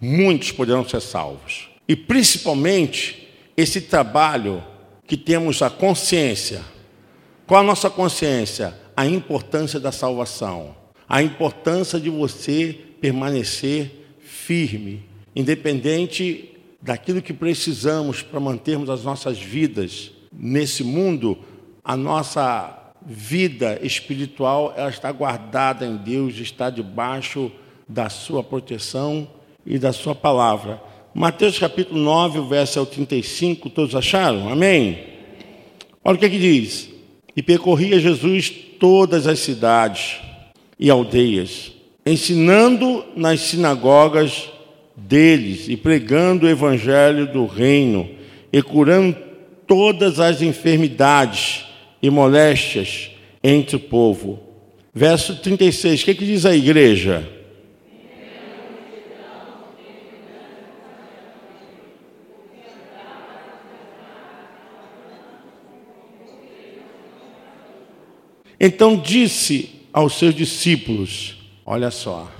muitos 0.00 0.52
poderão 0.52 0.88
ser 0.88 1.00
salvos. 1.00 1.68
E 1.86 1.94
principalmente 1.94 3.28
esse 3.56 3.80
trabalho 3.80 4.62
que 5.06 5.16
temos 5.16 5.60
a 5.60 5.68
consciência. 5.68 6.62
Qual 7.46 7.60
a 7.60 7.64
nossa 7.64 7.90
consciência? 7.90 8.74
A 8.96 9.06
importância 9.06 9.80
da 9.80 9.90
salvação, 9.90 10.74
a 11.08 11.22
importância 11.22 11.98
de 11.98 12.08
você 12.08 12.78
permanecer 13.00 14.14
firme, 14.20 15.02
independente 15.34 16.54
daquilo 16.80 17.20
que 17.20 17.32
precisamos 17.32 18.22
para 18.22 18.38
mantermos 18.38 18.88
as 18.88 19.02
nossas 19.04 19.38
vidas 19.38 20.12
nesse 20.32 20.84
mundo, 20.84 21.38
a 21.82 21.96
nossa 21.96 22.92
vida 23.04 23.78
espiritual 23.82 24.72
ela 24.76 24.90
está 24.90 25.10
guardada 25.10 25.84
em 25.84 25.96
Deus, 25.96 26.36
está 26.36 26.70
debaixo 26.70 27.50
da 27.88 28.08
sua 28.08 28.44
proteção 28.44 29.26
e 29.66 29.78
da 29.78 29.92
sua 29.92 30.14
palavra. 30.14 30.80
Mateus 31.14 31.58
capítulo 31.58 32.00
9, 32.00 32.38
o 32.38 32.48
verso 32.48 32.78
é 32.78 32.82
o 32.82 32.86
35, 32.86 33.68
todos 33.70 33.94
acharam? 33.94 34.48
Amém? 34.48 34.98
Olha 36.04 36.16
o 36.16 36.18
que, 36.18 36.26
é 36.26 36.30
que 36.30 36.38
diz. 36.38 36.88
E 37.36 37.42
percorria 37.42 37.98
Jesus 37.98 38.50
todas 38.78 39.26
as 39.26 39.38
cidades 39.40 40.16
e 40.78 40.88
aldeias, 40.88 41.72
ensinando 42.06 43.04
nas 43.14 43.40
sinagogas 43.40 44.48
deles 44.96 45.68
e 45.68 45.76
pregando 45.76 46.46
o 46.46 46.48
evangelho 46.48 47.30
do 47.32 47.46
reino 47.46 48.08
e 48.52 48.62
curando 48.62 49.16
todas 49.66 50.18
as 50.18 50.42
enfermidades 50.42 51.64
e 52.02 52.10
moléstias 52.10 53.10
entre 53.42 53.76
o 53.76 53.80
povo. 53.80 54.40
Verso 54.92 55.36
36, 55.36 56.02
o 56.02 56.04
que, 56.04 56.14
que 56.14 56.24
diz 56.24 56.44
a 56.44 56.54
igreja? 56.54 57.39
Então 68.60 68.94
disse 68.94 69.70
aos 69.90 70.18
seus 70.18 70.34
discípulos: 70.34 71.38
Olha 71.64 71.90
só, 71.90 72.30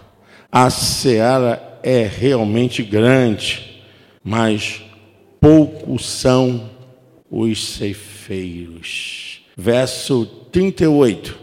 a 0.52 0.68
seara 0.68 1.80
é 1.82 2.06
realmente 2.06 2.82
grande, 2.82 3.82
mas 4.22 4.82
poucos 5.40 6.04
são 6.06 6.68
os 7.30 7.66
ceifeiros. 7.66 9.40
Verso 9.56 10.26
38. 10.52 11.38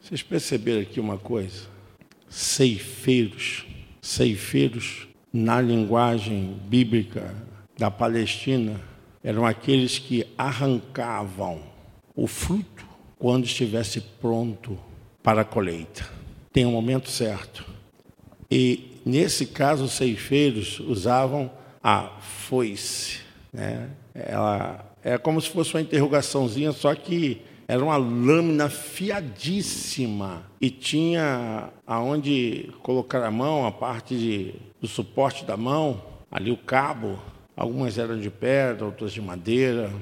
Vocês 0.00 0.22
perceberam 0.22 0.80
aqui 0.82 0.98
uma 1.00 1.16
coisa? 1.16 1.62
Ceifeiros, 2.28 3.64
ceifeiros 4.02 5.08
na 5.34 5.60
linguagem 5.60 6.56
bíblica 6.68 7.34
da 7.76 7.90
Palestina 7.90 8.80
eram 9.20 9.44
aqueles 9.44 9.98
que 9.98 10.24
arrancavam 10.38 11.60
o 12.14 12.28
fruto 12.28 12.86
quando 13.18 13.44
estivesse 13.44 14.00
pronto 14.00 14.78
para 15.24 15.40
a 15.40 15.44
colheita. 15.44 16.08
Tem 16.52 16.64
um 16.64 16.70
momento 16.70 17.10
certo. 17.10 17.66
E 18.48 19.00
nesse 19.04 19.46
caso, 19.46 19.86
os 19.86 19.94
ceifeiros 19.94 20.78
usavam 20.78 21.50
a 21.82 22.10
foice. 22.20 23.18
Né? 23.52 23.88
Ela 24.14 24.88
é 25.02 25.18
como 25.18 25.40
se 25.40 25.50
fosse 25.50 25.74
uma 25.74 25.80
interrogaçãozinha, 25.80 26.70
só 26.70 26.94
que 26.94 27.42
era 27.66 27.82
uma 27.82 27.96
lâmina 27.96 28.68
fiadíssima 28.68 30.44
e 30.60 30.70
tinha 30.70 31.70
aonde 31.86 32.70
colocar 32.82 33.22
a 33.24 33.30
mão, 33.30 33.66
a 33.66 33.72
parte 33.72 34.16
de, 34.16 34.54
do 34.80 34.86
suporte 34.86 35.44
da 35.44 35.56
mão, 35.56 36.02
ali 36.30 36.50
o 36.50 36.56
cabo. 36.56 37.18
Algumas 37.56 37.98
eram 37.98 38.18
de 38.18 38.30
pedra, 38.30 38.84
outras 38.84 39.12
de 39.12 39.20
madeira, 39.20 39.92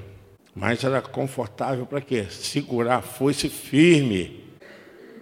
mas 0.54 0.82
era 0.82 1.00
confortável 1.02 1.86
para 1.86 2.00
quê? 2.00 2.26
Segurar 2.30 2.96
a 2.96 3.02
foice 3.02 3.48
firme. 3.48 4.40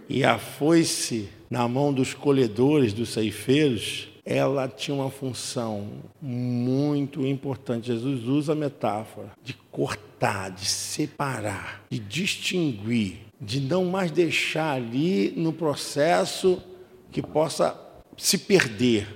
E 0.09 0.25
a 0.25 0.39
foice 0.39 1.29
na 1.49 1.67
mão 1.69 1.93
dos 1.93 2.15
colhedores, 2.15 2.93
dos 2.93 3.11
ceifeiros, 3.11 4.10
ela 4.31 4.69
tinha 4.69 4.95
uma 4.95 5.11
função 5.11 5.89
muito 6.23 7.27
importante. 7.27 7.89
Jesus 7.89 8.29
usa 8.29 8.53
a 8.53 8.55
metáfora 8.55 9.33
de 9.43 9.55
cortar, 9.73 10.53
de 10.53 10.67
separar, 10.67 11.85
de 11.91 11.99
distinguir, 11.99 13.19
de 13.41 13.61
não 13.61 13.87
mais 13.87 14.13
deixar 14.13 14.77
ali 14.77 15.33
no 15.37 15.53
processo 15.53 16.63
que 17.11 17.21
possa 17.21 17.77
se 18.17 18.39
perder. 18.39 19.09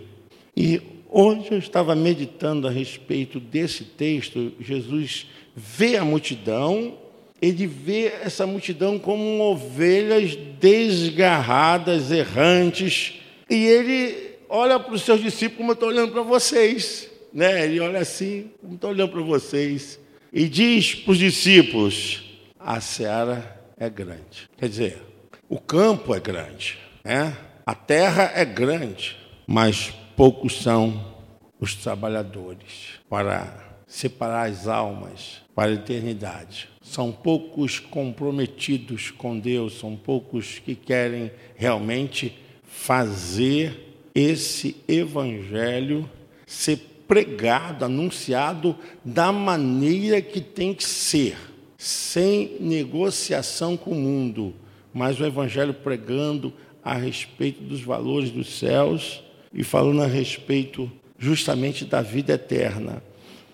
E 0.56 0.83
hoje 1.09 1.47
eu 1.52 1.59
estava 1.59 1.94
meditando 1.94 2.66
a 2.66 2.71
respeito 2.71 3.38
desse 3.38 3.85
texto, 3.85 4.52
Jesus 4.59 5.28
vê 5.54 5.97
a 5.97 6.04
multidão, 6.04 6.99
ele 7.40 7.68
vê 7.68 8.06
essa 8.06 8.49
multidão 8.49 8.99
como 8.99 9.40
ovelhas 9.44 10.35
desgarradas, 10.59 12.11
errantes, 12.11 13.21
e 13.49 13.64
ele 13.64 14.34
olha 14.55 14.79
para 14.79 14.95
os 14.95 15.03
seus 15.03 15.21
discípulos 15.21 15.59
como 15.59 15.71
eu 15.71 15.75
estou 15.75 15.88
olhando 15.88 16.12
para 16.12 16.23
vocês. 16.23 17.11
Né? 17.33 17.64
Ele 17.64 17.81
olha 17.81 17.99
assim, 17.99 18.51
como 18.61 18.75
estou 18.75 18.90
olhando 18.90 19.11
para 19.11 19.23
vocês. 19.23 19.99
E 20.33 20.49
diz 20.49 20.95
para 20.95 21.12
os 21.12 21.19
discípulos: 21.19 22.23
a 22.59 22.81
seara 22.81 23.61
é 23.77 23.90
grande. 23.90 24.49
Quer 24.57 24.69
dizer, 24.69 25.03
o 25.49 25.59
campo 25.59 26.14
é 26.14 26.21
grande, 26.21 26.79
né? 27.05 27.37
a 27.67 27.75
terra 27.75 28.33
é 28.35 28.45
grande, 28.45 29.17
mas 29.47 29.93
poucos 30.17 30.62
são 30.62 31.12
os 31.61 31.75
trabalhadores 31.75 33.01
para 33.09 33.77
separar 33.87 34.49
as 34.49 34.69
almas 34.69 35.43
para 35.55 35.71
a 35.71 35.75
eternidade. 35.75 36.69
São 36.83 37.11
poucos 37.11 37.79
comprometidos 37.79 39.11
com 39.11 39.38
Deus, 39.38 39.79
são 39.79 39.97
poucos 39.97 40.59
que 40.59 40.75
querem 40.75 41.31
realmente 41.57 42.37
fazer 42.64 43.84
esse 44.14 44.77
evangelho 44.87 46.09
ser 46.46 46.79
pregado, 47.09 47.85
anunciado 47.85 48.77
da 49.05 49.33
maneira 49.33 50.22
que 50.22 50.40
tem 50.40 50.72
que 50.72 50.85
ser, 50.85 51.37
sem 51.77 52.57
negociação 52.61 53.77
com 53.77 53.90
o 53.90 53.94
mundo, 53.94 54.55
mas 54.92 55.18
o 55.18 55.24
evangelho 55.24 55.74
pregando 55.74 56.53
a 56.83 56.94
respeito 56.94 57.62
dos 57.62 57.81
valores 57.81 58.31
dos 58.31 58.59
céus 58.59 59.22
e 59.53 59.64
falando 59.64 60.03
a 60.03 60.07
respeito 60.07 60.90
justamente 61.18 61.85
da 61.85 62.00
vida 62.00 62.35
eterna. 62.35 63.03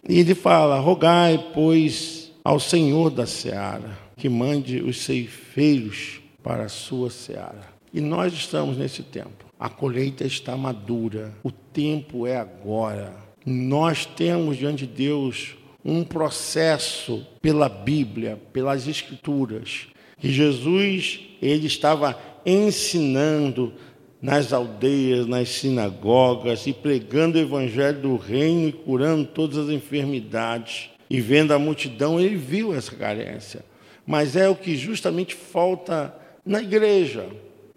E 0.09 0.20
ele 0.20 0.35
fala: 0.35 0.79
Rogai, 0.79 1.51
pois, 1.55 2.33
ao 2.44 2.59
Senhor 2.59 3.11
da 3.11 3.27
seara, 3.27 3.99
que 4.16 4.29
mande 4.29 4.81
os 4.81 5.03
ceifeiros 5.03 6.20
para 6.42 6.64
a 6.64 6.68
sua 6.68 7.11
seara. 7.11 7.68
E 7.92 8.01
nós 8.01 8.33
estamos 8.33 8.77
nesse 8.77 9.03
tempo. 9.03 9.50
A 9.61 9.68
colheita 9.68 10.25
está 10.25 10.57
madura, 10.57 11.35
o 11.44 11.51
tempo 11.51 12.27
é 12.27 12.35
agora. 12.35 13.14
Nós 13.44 14.07
temos 14.07 14.57
diante 14.57 14.87
de 14.87 14.94
Deus 14.94 15.55
um 15.85 16.03
processo 16.03 17.27
pela 17.42 17.68
Bíblia, 17.68 18.40
pelas 18.55 18.88
Escrituras, 18.88 19.88
que 20.18 20.33
Jesus 20.33 21.20
ele 21.42 21.66
estava 21.66 22.18
ensinando 22.46 23.75
nas 24.23 24.51
aldeias, 24.51 25.27
nas 25.27 25.51
sinagogas 25.51 26.66
e 26.66 26.73
pregando 26.73 27.37
o 27.37 27.42
evangelho 27.42 28.01
do 28.01 28.16
reino 28.16 28.70
e 28.70 28.73
curando 28.73 29.27
todas 29.27 29.59
as 29.59 29.68
enfermidades. 29.68 30.88
E 31.11 31.20
vendo 31.20 31.53
a 31.53 31.59
multidão, 31.59 32.18
ele 32.18 32.37
viu 32.37 32.75
essa 32.75 32.96
carência. 32.96 33.62
Mas 34.07 34.37
é 34.37 34.49
o 34.49 34.57
que 34.57 34.75
justamente 34.75 35.35
falta 35.35 36.14
na 36.46 36.62
igreja. 36.62 37.29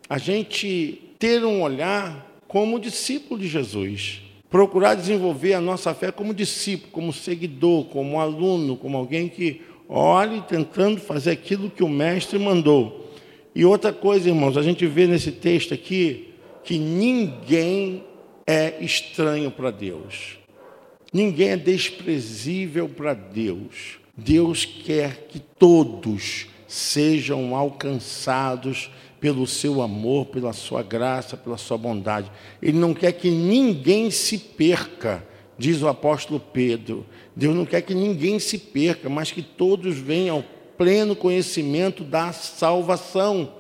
A 0.10 0.18
gente 0.18 1.03
ter 1.24 1.46
um 1.46 1.62
olhar 1.62 2.38
como 2.50 2.78
discípulo 2.78 3.40
de 3.40 3.48
Jesus. 3.48 4.22
Procurar 4.50 4.94
desenvolver 4.94 5.54
a 5.54 5.62
nossa 5.62 5.94
fé 5.94 6.12
como 6.12 6.34
discípulo, 6.34 6.92
como 6.92 7.14
seguidor, 7.14 7.86
como 7.86 8.20
aluno, 8.20 8.76
como 8.76 8.98
alguém 8.98 9.30
que 9.30 9.62
olhe 9.88 10.42
tentando 10.42 11.00
fazer 11.00 11.32
aquilo 11.32 11.70
que 11.70 11.82
o 11.82 11.88
mestre 11.88 12.38
mandou. 12.38 13.10
E 13.56 13.64
outra 13.64 13.94
coisa, 13.94 14.28
irmãos, 14.28 14.58
a 14.58 14.62
gente 14.62 14.86
vê 14.86 15.08
nesse 15.08 15.32
texto 15.32 15.74
aqui 15.74 16.34
que 16.62 16.78
ninguém 16.78 18.04
é 18.46 18.84
estranho 18.84 19.50
para 19.50 19.72
Deus. 19.72 20.38
Ninguém 21.14 21.52
é 21.52 21.58
desprezível 21.58 22.90
para 22.90 23.14
Deus. 23.14 23.98
Deus 24.18 24.66
quer 24.66 25.28
que 25.30 25.40
todos 25.40 26.48
sejam 26.68 27.56
alcançados 27.56 28.90
pelo 29.24 29.48
seu 29.48 29.82
amor, 29.82 30.26
pela 30.26 30.52
sua 30.52 30.84
graça, 30.84 31.38
pela 31.38 31.56
sua 31.56 31.78
bondade. 31.78 32.30
Ele 32.62 32.78
não 32.78 32.94
quer 32.94 33.14
que 33.14 33.32
ninguém 33.32 34.12
se 34.12 34.38
perca, 34.38 35.26
diz 35.58 35.82
o 35.82 35.88
apóstolo 35.88 36.42
Pedro. 36.42 37.06
Deus 37.34 37.56
não 37.56 37.66
quer 37.66 37.82
que 37.84 37.96
ninguém 37.96 38.38
se 38.38 38.58
perca, 38.58 39.08
mas 39.08 39.32
que 39.32 39.42
todos 39.42 39.98
venham 39.98 40.36
ao 40.36 40.44
pleno 40.78 41.16
conhecimento 41.16 42.04
da 42.04 42.34
salvação. 42.34 43.54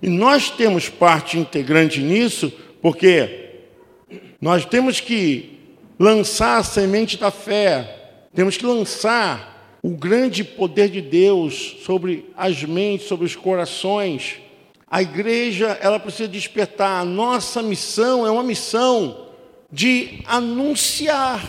E 0.00 0.08
nós 0.08 0.48
temos 0.48 0.88
parte 0.88 1.38
integrante 1.38 2.00
nisso, 2.00 2.50
porque 2.80 3.50
nós 4.40 4.64
temos 4.64 4.98
que 4.98 5.58
lançar 5.98 6.56
a 6.56 6.64
semente 6.64 7.18
da 7.18 7.30
fé, 7.30 8.14
temos 8.34 8.56
que 8.56 8.64
lançar 8.64 9.78
o 9.82 9.90
grande 9.90 10.42
poder 10.42 10.88
de 10.88 11.02
Deus 11.02 11.76
sobre 11.84 12.30
as 12.34 12.64
mentes, 12.64 13.08
sobre 13.08 13.26
os 13.26 13.36
corações. 13.36 14.40
A 14.92 15.00
igreja, 15.00 15.78
ela 15.80 15.98
precisa 15.98 16.28
despertar. 16.28 17.00
A 17.00 17.04
nossa 17.04 17.62
missão 17.62 18.26
é 18.26 18.30
uma 18.30 18.42
missão 18.42 19.28
de 19.72 20.20
anunciar, 20.26 21.42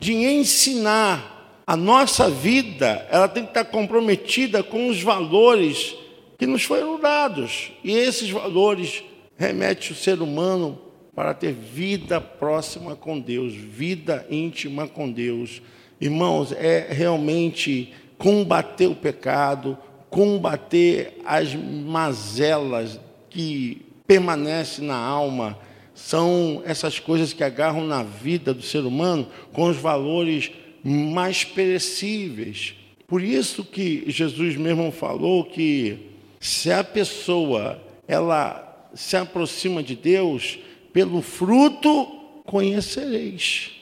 de 0.00 0.14
ensinar. 0.14 1.62
A 1.66 1.76
nossa 1.76 2.30
vida, 2.30 3.06
ela 3.10 3.28
tem 3.28 3.42
que 3.42 3.50
estar 3.50 3.66
comprometida 3.66 4.62
com 4.62 4.88
os 4.88 5.02
valores 5.02 5.94
que 6.38 6.46
nos 6.46 6.64
foram 6.64 6.98
dados. 6.98 7.72
E 7.84 7.92
esses 7.92 8.30
valores 8.30 9.04
remetem 9.36 9.92
o 9.92 9.94
ser 9.94 10.22
humano 10.22 10.80
para 11.14 11.34
ter 11.34 11.52
vida 11.52 12.22
próxima 12.22 12.96
com 12.96 13.20
Deus, 13.20 13.52
vida 13.52 14.26
íntima 14.30 14.88
com 14.88 15.12
Deus. 15.12 15.60
Irmãos, 16.00 16.52
é 16.52 16.86
realmente 16.90 17.92
combater 18.16 18.86
o 18.86 18.94
pecado, 18.94 19.76
combater 20.10 21.20
as 21.24 21.54
mazelas 21.54 22.98
que 23.30 23.82
permanecem 24.06 24.86
na 24.86 24.96
alma, 24.96 25.58
são 25.94 26.62
essas 26.64 26.98
coisas 26.98 27.32
que 27.32 27.44
agarram 27.44 27.84
na 27.84 28.02
vida 28.02 28.54
do 28.54 28.62
ser 28.62 28.80
humano 28.80 29.28
com 29.52 29.68
os 29.68 29.76
valores 29.76 30.50
mais 30.82 31.44
perecíveis. 31.44 32.74
Por 33.06 33.22
isso 33.22 33.64
que 33.64 34.04
Jesus 34.06 34.56
mesmo 34.56 34.90
falou 34.92 35.44
que 35.44 35.98
se 36.40 36.70
a 36.70 36.84
pessoa 36.84 37.82
ela 38.06 38.90
se 38.94 39.16
aproxima 39.16 39.82
de 39.82 39.94
Deus, 39.94 40.58
pelo 40.92 41.20
fruto 41.20 42.06
conhecereis. 42.44 43.72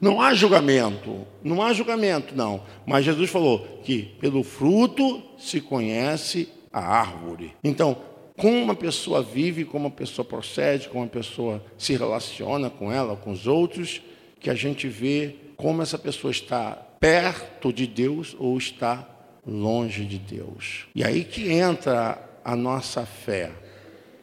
Não 0.00 0.20
há 0.20 0.32
julgamento, 0.32 1.26
não 1.42 1.60
há 1.62 1.72
julgamento, 1.72 2.34
não. 2.34 2.62
Mas 2.86 3.04
Jesus 3.04 3.28
falou 3.28 3.80
que 3.84 4.02
pelo 4.18 4.42
fruto 4.42 5.22
se 5.38 5.60
conhece 5.60 6.48
a 6.72 6.80
árvore. 6.80 7.52
Então, 7.62 7.96
como 8.36 8.56
uma 8.56 8.74
pessoa 8.74 9.22
vive, 9.22 9.66
como 9.66 9.84
uma 9.86 9.90
pessoa 9.90 10.24
procede, 10.24 10.88
como 10.88 11.02
uma 11.02 11.10
pessoa 11.10 11.62
se 11.76 11.94
relaciona 11.94 12.70
com 12.70 12.90
ela, 12.90 13.14
com 13.14 13.32
os 13.32 13.46
outros, 13.46 14.00
que 14.40 14.48
a 14.48 14.54
gente 14.54 14.88
vê 14.88 15.36
como 15.56 15.82
essa 15.82 15.98
pessoa 15.98 16.30
está 16.30 16.70
perto 16.98 17.70
de 17.70 17.86
Deus 17.86 18.34
ou 18.38 18.56
está 18.56 19.06
longe 19.46 20.06
de 20.06 20.18
Deus. 20.18 20.86
E 20.94 21.04
aí 21.04 21.24
que 21.24 21.52
entra 21.52 22.26
a 22.42 22.56
nossa 22.56 23.04
fé. 23.04 23.50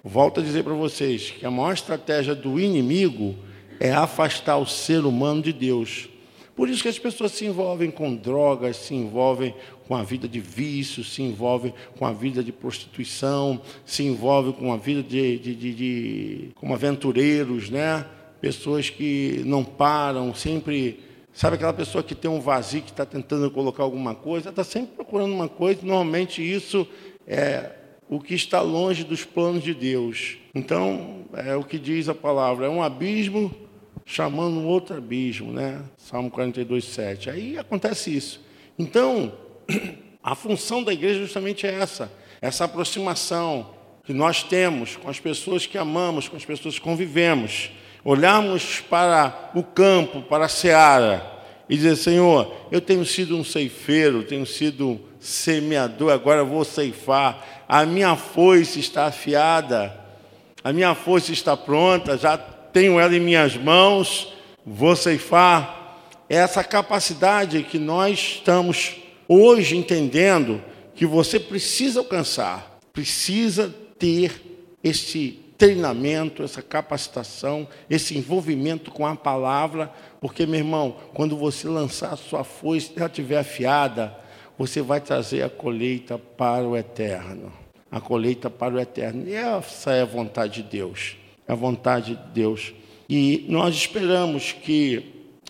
Volto 0.04 0.40
a 0.40 0.44
dizer 0.44 0.64
para 0.64 0.74
vocês 0.74 1.32
que 1.32 1.46
a 1.46 1.52
maior 1.52 1.74
estratégia 1.74 2.34
do 2.34 2.60
inimigo 2.60 3.36
é 3.80 3.92
afastar 3.92 4.58
o 4.58 4.66
ser 4.66 5.06
humano 5.06 5.42
de 5.42 5.54
Deus. 5.54 6.10
Por 6.56 6.70
isso 6.70 6.82
que 6.82 6.90
as 6.90 6.98
pessoas 6.98 7.34
se 7.34 7.46
envolvem 7.46 7.92
com 7.92 8.16
drogas, 8.16 8.78
se 8.78 8.96
envolvem 8.96 9.54
com 9.88 9.96
a 9.96 10.04
vida 10.04 10.28
de 10.28 10.40
vício, 10.40 11.04
se 11.04 11.22
envolvem 11.22 11.74
com 11.98 12.06
a 12.06 12.12
vida 12.12 12.44
de 12.44 12.52
prostituição, 12.52 13.62
se 13.86 14.04
envolvem 14.04 14.52
com 14.54 14.74
a 14.74 14.78
vida 14.78 15.04
de, 15.04 15.38
de, 15.38 15.56
de, 15.56 15.74
de 15.74 16.50
como 16.56 16.74
aventureiros, 16.74 17.70
né? 17.70 18.06
Pessoas 18.42 18.90
que 18.90 19.42
não 19.46 19.64
param, 19.64 20.34
sempre 20.34 21.00
Sabe 21.38 21.56
aquela 21.56 21.72
pessoa 21.72 22.04
que 22.04 22.16
tem 22.16 22.32
um 22.32 22.42
vazio, 22.42 22.82
que 22.82 22.90
está 22.90 23.06
tentando 23.06 23.52
colocar 23.52 23.84
alguma 23.84 24.16
coisa, 24.16 24.50
está 24.50 24.64
sempre 24.64 24.96
procurando 24.96 25.36
uma 25.36 25.48
coisa, 25.48 25.82
normalmente 25.84 26.42
isso 26.42 26.88
é 27.28 27.74
o 28.10 28.20
que 28.20 28.34
está 28.34 28.60
longe 28.60 29.04
dos 29.04 29.24
planos 29.24 29.64
de 29.64 29.72
Deus. 29.76 30.40
Então, 30.56 31.26
é 31.36 31.56
o 31.56 31.64
que 31.64 31.78
diz 31.78 32.10
a 32.10 32.16
palavra, 32.16 32.66
é 32.66 32.70
um 32.70 32.82
abismo 32.82 33.54
chamando 34.08 34.58
um 34.58 34.66
outro 34.66 34.96
abismo, 34.96 35.52
né? 35.52 35.82
Salmo 35.98 36.32
42, 36.32 36.86
7. 36.86 37.30
Aí 37.30 37.58
acontece 37.58 38.16
isso. 38.16 38.40
Então, 38.80 39.34
a 40.24 40.34
função 40.34 40.82
da 40.82 40.94
igreja 40.94 41.20
justamente 41.20 41.68
é 41.68 41.74
essa, 41.74 42.10
essa 42.42 42.64
aproximação 42.64 43.76
que 44.06 44.14
nós 44.14 44.42
temos 44.42 44.96
com 44.96 45.10
as 45.10 45.20
pessoas 45.20 45.66
que 45.66 45.78
amamos, 45.78 46.30
com 46.30 46.38
as 46.38 46.46
pessoas 46.46 46.76
que 46.76 46.82
convivemos. 46.82 47.70
Olharmos 48.06 48.80
para 48.80 49.52
o 49.54 49.62
campo, 49.62 50.22
para 50.22 50.46
a 50.46 50.50
seara 50.50 51.30
e 51.68 51.76
dizer, 51.76 51.98
Senhor, 51.98 52.56
eu 52.72 52.80
tenho 52.80 53.06
sido 53.06 53.36
um 53.36 53.44
ceifeiro, 53.44 54.24
tenho 54.24 54.46
sido 54.46 55.02
semeador, 55.20 56.14
agora 56.14 56.46
vou 56.46 56.64
ceifar. 56.64 57.66
A 57.68 57.86
minha 57.86 58.16
foice 58.16 58.80
está 58.80 59.08
afiada, 59.08 59.94
a 60.64 60.72
minha 60.72 60.96
foice 60.96 61.34
está 61.34 61.58
pronta, 61.58 62.18
já 62.18 62.38
tenho 62.78 63.00
ela 63.00 63.16
em 63.16 63.20
minhas 63.20 63.58
mãos, 63.58 64.32
vou 64.64 64.96
ceifar. 64.96 65.98
É 66.30 66.36
essa 66.36 66.64
capacidade 66.64 67.64
que 67.64 67.80
nós 67.80 68.20
estamos 68.20 68.98
hoje 69.28 69.76
entendendo 69.76 70.64
que 70.94 71.04
você 71.04 71.40
precisa 71.40 72.02
alcançar, 72.02 72.78
precisa 72.94 73.74
ter 73.98 74.70
esse 74.84 75.40
treinamento, 75.58 76.44
essa 76.44 76.62
capacitação, 76.62 77.68
esse 77.90 78.16
envolvimento 78.16 78.92
com 78.92 79.08
a 79.08 79.16
palavra, 79.16 79.92
porque, 80.22 80.46
meu 80.46 80.60
irmão, 80.60 80.98
quando 81.16 81.36
você 81.36 81.68
lançar 81.68 82.14
a 82.14 82.16
sua 82.16 82.44
foice, 82.44 82.92
ela 82.96 83.08
estiver 83.08 83.40
afiada, 83.40 84.16
você 84.56 84.84
vai 84.84 85.02
trazer 85.02 85.42
a 85.42 85.50
colheita 85.50 86.20
para 86.20 86.68
o 86.68 86.78
eterno. 86.78 87.52
A 87.90 88.00
colheita 88.00 88.52
para 88.52 88.76
o 88.76 88.80
eterno. 88.80 89.28
E 89.28 89.34
essa 89.34 89.94
é 89.94 90.04
a 90.04 90.06
vontade 90.06 90.62
de 90.62 90.70
Deus. 90.70 91.18
A 91.48 91.56
vontade 91.56 92.16
de 92.16 92.34
Deus. 92.34 92.74
E 93.10 93.46
nós 93.48 93.74
esperamos 93.76 94.52
que 94.52 95.04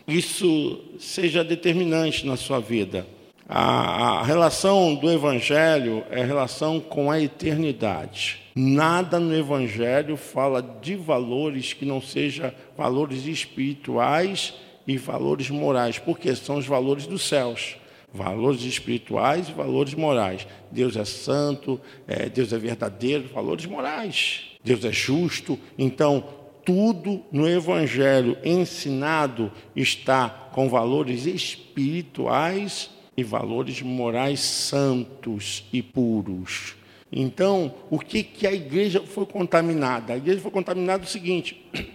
isso 0.07 0.79
seja 0.99 1.43
determinante 1.43 2.25
na 2.25 2.37
sua 2.37 2.59
vida. 2.59 3.05
A, 3.49 4.19
a 4.19 4.23
relação 4.23 4.93
do 4.95 5.09
Evangelho 5.09 6.03
é 6.09 6.23
relação 6.23 6.79
com 6.79 7.09
a 7.09 7.19
eternidade. 7.19 8.39
Nada 8.53 9.19
no 9.19 9.35
Evangelho 9.35 10.17
fala 10.17 10.61
de 10.61 10.95
valores 10.95 11.73
que 11.73 11.85
não 11.85 12.01
sejam 12.01 12.51
valores 12.77 13.25
espirituais 13.25 14.53
e 14.85 14.97
valores 14.97 15.49
morais, 15.49 15.97
porque 15.97 16.35
são 16.35 16.57
os 16.57 16.65
valores 16.65 17.07
dos 17.07 17.21
céus. 17.21 17.77
Valores 18.13 18.63
espirituais 18.63 19.49
e 19.49 19.53
valores 19.53 19.93
morais. 19.93 20.47
Deus 20.71 20.95
é 20.95 21.05
santo, 21.05 21.79
é, 22.07 22.27
Deus 22.29 22.51
é 22.51 22.57
verdadeiro, 22.57 23.29
valores 23.33 23.65
morais. 23.65 24.56
Deus 24.67 24.83
é 24.83 24.91
justo. 24.91 25.57
Então, 25.77 26.23
tudo 26.65 27.23
no 27.31 27.47
Evangelho 27.47 28.37
ensinado 28.43 29.51
está 29.73 30.29
com 30.29 30.67
valores 30.67 31.25
espirituais 31.25 32.89
e 33.15 33.23
valores 33.23 33.81
morais 33.81 34.41
santos 34.41 35.63
e 35.71 35.81
puros. 35.81 36.75
Então, 37.09 37.73
o 37.89 37.97
que, 37.97 38.21
que 38.21 38.45
a 38.45 38.51
igreja 38.51 39.01
foi 39.01 39.25
contaminada? 39.25 40.13
A 40.13 40.17
igreja 40.17 40.41
foi 40.41 40.51
contaminada 40.51 41.05
o 41.05 41.07
seguinte: 41.07 41.65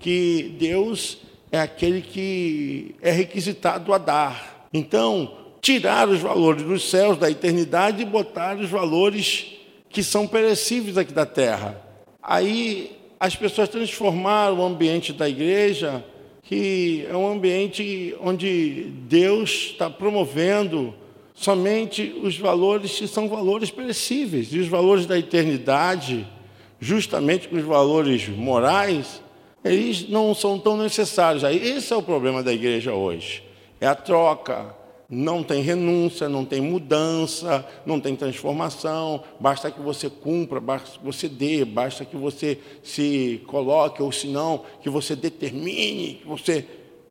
que 0.00 0.56
Deus 0.58 1.18
é 1.52 1.60
aquele 1.60 2.00
que 2.00 2.94
é 3.02 3.10
requisitado 3.10 3.92
a 3.92 3.98
dar. 3.98 4.68
Então, 4.72 5.36
tirar 5.60 6.08
os 6.08 6.20
valores 6.20 6.62
dos 6.62 6.88
céus, 6.88 7.18
da 7.18 7.30
eternidade, 7.30 8.02
e 8.02 8.06
botar 8.06 8.56
os 8.56 8.70
valores 8.70 9.55
que 9.96 10.02
são 10.02 10.26
perecíveis 10.26 10.98
aqui 10.98 11.10
da 11.10 11.24
terra. 11.24 11.80
Aí 12.22 12.98
as 13.18 13.34
pessoas 13.34 13.66
transformaram 13.66 14.58
o 14.58 14.62
ambiente 14.62 15.10
da 15.10 15.26
igreja 15.26 16.04
que 16.42 17.06
é 17.08 17.16
um 17.16 17.32
ambiente 17.32 18.14
onde 18.20 18.92
Deus 19.08 19.70
está 19.70 19.88
promovendo 19.88 20.92
somente 21.34 22.14
os 22.22 22.36
valores 22.36 22.92
que 22.98 23.08
são 23.08 23.26
valores 23.26 23.70
perecíveis, 23.70 24.52
e 24.52 24.58
os 24.58 24.68
valores 24.68 25.06
da 25.06 25.18
eternidade, 25.18 26.28
justamente 26.78 27.48
os 27.50 27.62
valores 27.62 28.28
morais, 28.28 29.22
eles 29.64 30.06
não 30.10 30.34
são 30.34 30.58
tão 30.58 30.76
necessários. 30.76 31.42
Aí 31.42 31.56
esse 31.56 31.90
é 31.90 31.96
o 31.96 32.02
problema 32.02 32.42
da 32.42 32.52
igreja 32.52 32.92
hoje. 32.92 33.42
É 33.80 33.86
a 33.86 33.94
troca, 33.94 34.74
não 35.08 35.42
tem 35.42 35.62
renúncia, 35.62 36.28
não 36.28 36.44
tem 36.44 36.60
mudança, 36.60 37.66
não 37.84 38.00
tem 38.00 38.16
transformação. 38.16 39.22
Basta 39.38 39.70
que 39.70 39.80
você 39.80 40.10
cumpra, 40.10 40.60
basta 40.60 40.98
que 40.98 41.04
você 41.04 41.28
dê, 41.28 41.64
basta 41.64 42.04
que 42.04 42.16
você 42.16 42.58
se 42.82 43.40
coloque, 43.46 44.02
ou 44.02 44.10
se 44.10 44.26
não, 44.26 44.64
que 44.82 44.90
você 44.90 45.14
determine, 45.14 46.20
que 46.22 46.26
você. 46.26 46.64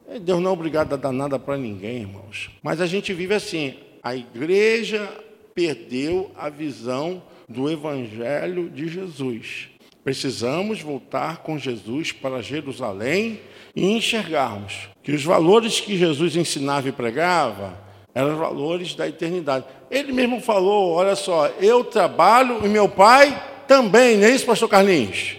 É, 0.07 0.19
Deus 0.19 0.41
não 0.41 0.51
é 0.51 0.53
obrigado 0.53 0.93
a 0.93 0.97
dar 0.97 1.11
nada 1.11 1.39
para 1.39 1.57
ninguém, 1.57 2.01
irmãos. 2.01 2.51
Mas 2.61 2.81
a 2.81 2.85
gente 2.85 3.13
vive 3.13 3.33
assim. 3.33 3.75
A 4.03 4.15
igreja 4.15 5.09
perdeu 5.53 6.31
a 6.35 6.49
visão 6.49 7.23
do 7.47 7.69
Evangelho 7.71 8.69
de 8.69 8.87
Jesus. 8.87 9.69
Precisamos 10.03 10.81
voltar 10.81 11.37
com 11.37 11.57
Jesus 11.57 12.11
para 12.11 12.41
Jerusalém 12.41 13.39
e 13.75 13.83
enxergarmos 13.83 14.89
que 15.01 15.11
os 15.11 15.23
valores 15.23 15.79
que 15.79 15.97
Jesus 15.97 16.35
ensinava 16.35 16.89
e 16.89 16.91
pregava 16.91 17.84
eram 18.15 18.37
valores 18.37 18.95
da 18.95 19.07
eternidade. 19.07 19.65
Ele 19.91 20.13
mesmo 20.13 20.39
falou: 20.39 20.93
olha 20.93 21.15
só, 21.15 21.47
eu 21.59 21.83
trabalho 21.83 22.65
e 22.65 22.69
meu 22.69 22.87
pai 22.87 23.43
também, 23.67 24.17
não 24.17 24.25
é 24.25 24.31
isso, 24.31 24.45
pastor 24.45 24.69
Carlinhos? 24.69 25.35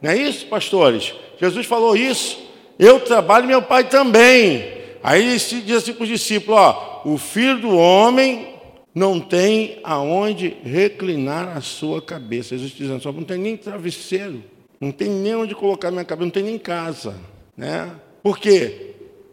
Não 0.00 0.10
é 0.10 0.16
isso, 0.16 0.46
pastores? 0.46 1.14
Jesus 1.40 1.66
falou 1.66 1.96
isso. 1.96 2.38
Eu 2.78 3.00
trabalho 3.00 3.44
e 3.44 3.48
meu 3.48 3.62
pai 3.62 3.88
também. 3.88 4.82
Aí 5.02 5.22
ele 5.22 5.38
diz 5.38 5.76
assim 5.76 5.94
para 5.94 6.02
os 6.02 6.08
discípulos: 6.08 6.60
ó, 6.60 7.02
o 7.04 7.16
filho 7.16 7.58
do 7.58 7.76
homem 7.76 8.52
não 8.94 9.18
tem 9.18 9.78
aonde 9.82 10.56
reclinar 10.62 11.56
a 11.56 11.60
sua 11.60 12.02
cabeça. 12.02 12.56
Jesus 12.56 12.72
dizendo 12.72 13.02
só, 13.02 13.10
não 13.10 13.24
tem 13.24 13.38
nem 13.38 13.56
travesseiro, 13.56 14.44
não 14.80 14.92
tem 14.92 15.08
nem 15.08 15.34
onde 15.34 15.54
colocar 15.54 15.90
minha 15.90 16.04
cabeça, 16.04 16.26
não 16.26 16.30
tem 16.30 16.42
nem 16.42 16.58
casa. 16.58 17.16
Né? 17.56 17.90
Por 18.22 18.38
quê? 18.38 18.91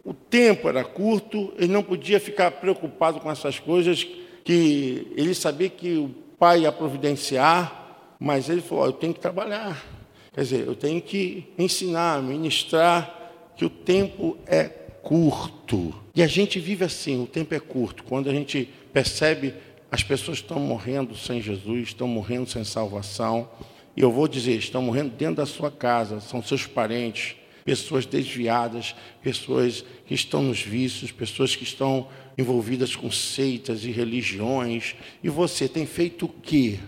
O 0.09 0.13
tempo 0.15 0.67
era 0.67 0.83
curto, 0.83 1.53
ele 1.55 1.71
não 1.71 1.83
podia 1.83 2.19
ficar 2.19 2.49
preocupado 2.49 3.19
com 3.19 3.29
essas 3.29 3.59
coisas, 3.59 4.07
que 4.43 5.05
ele 5.15 5.35
sabia 5.35 5.69
que 5.69 5.97
o 5.97 6.09
pai 6.39 6.61
ia 6.61 6.71
providenciar, 6.71 8.15
mas 8.19 8.49
ele 8.49 8.59
falou: 8.59 8.87
eu 8.87 8.91
tenho 8.91 9.13
que 9.13 9.19
trabalhar. 9.19 9.85
Quer 10.33 10.41
dizer, 10.41 10.65
eu 10.65 10.75
tenho 10.75 10.99
que 10.99 11.53
ensinar, 11.59 12.23
ministrar, 12.23 13.53
que 13.55 13.63
o 13.63 13.69
tempo 13.69 14.35
é 14.47 14.63
curto. 14.63 15.93
E 16.15 16.23
a 16.23 16.27
gente 16.27 16.59
vive 16.59 16.83
assim, 16.85 17.21
o 17.21 17.27
tempo 17.27 17.53
é 17.53 17.59
curto. 17.59 18.03
Quando 18.03 18.31
a 18.31 18.33
gente 18.33 18.67
percebe 18.91 19.53
As 19.91 20.03
pessoas 20.03 20.37
estão 20.37 20.59
morrendo 20.59 21.15
sem 21.15 21.41
Jesus, 21.41 21.89
estão 21.89 22.07
morrendo 22.07 22.47
sem 22.47 22.63
salvação. 22.63 23.49
E 23.97 24.01
eu 24.01 24.11
vou 24.11 24.27
dizer, 24.27 24.55
estão 24.55 24.81
morrendo 24.81 25.09
dentro 25.09 25.37
da 25.37 25.45
sua 25.45 25.71
casa, 25.71 26.19
são 26.19 26.43
seus 26.43 26.67
parentes, 26.67 27.35
pessoas 27.69 28.03
desviadas, 28.03 28.95
pessoas 29.21 29.85
que 30.07 30.15
estão 30.15 30.41
nos 30.41 30.59
vícios, 30.59 31.11
pessoas 31.11 31.55
que 31.55 31.63
estão 31.63 32.07
envolvidas 32.35 32.95
com 32.95 33.11
seitas 33.11 33.85
e 33.85 33.91
religiões. 33.91 34.95
E 35.23 35.29
você 35.29 35.67
tem 35.67 35.85
feito 35.85 36.25
o 36.25 36.29
quê? 36.29 36.79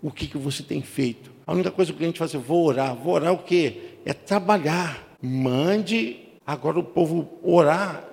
O 0.00 0.12
que, 0.12 0.28
que 0.28 0.38
você 0.38 0.62
tem 0.62 0.80
feito? 0.80 1.32
A 1.44 1.52
única 1.52 1.72
coisa 1.72 1.92
que 1.92 2.00
a 2.00 2.06
gente 2.06 2.20
faz 2.20 2.32
é 2.36 2.38
vou 2.38 2.64
orar. 2.64 2.94
Vou 2.94 3.14
orar 3.14 3.32
o 3.32 3.38
quê? 3.38 3.96
É 4.04 4.12
trabalhar. 4.12 5.16
Mande 5.20 6.20
agora 6.46 6.78
o 6.78 6.84
povo 6.84 7.40
orar 7.42 8.04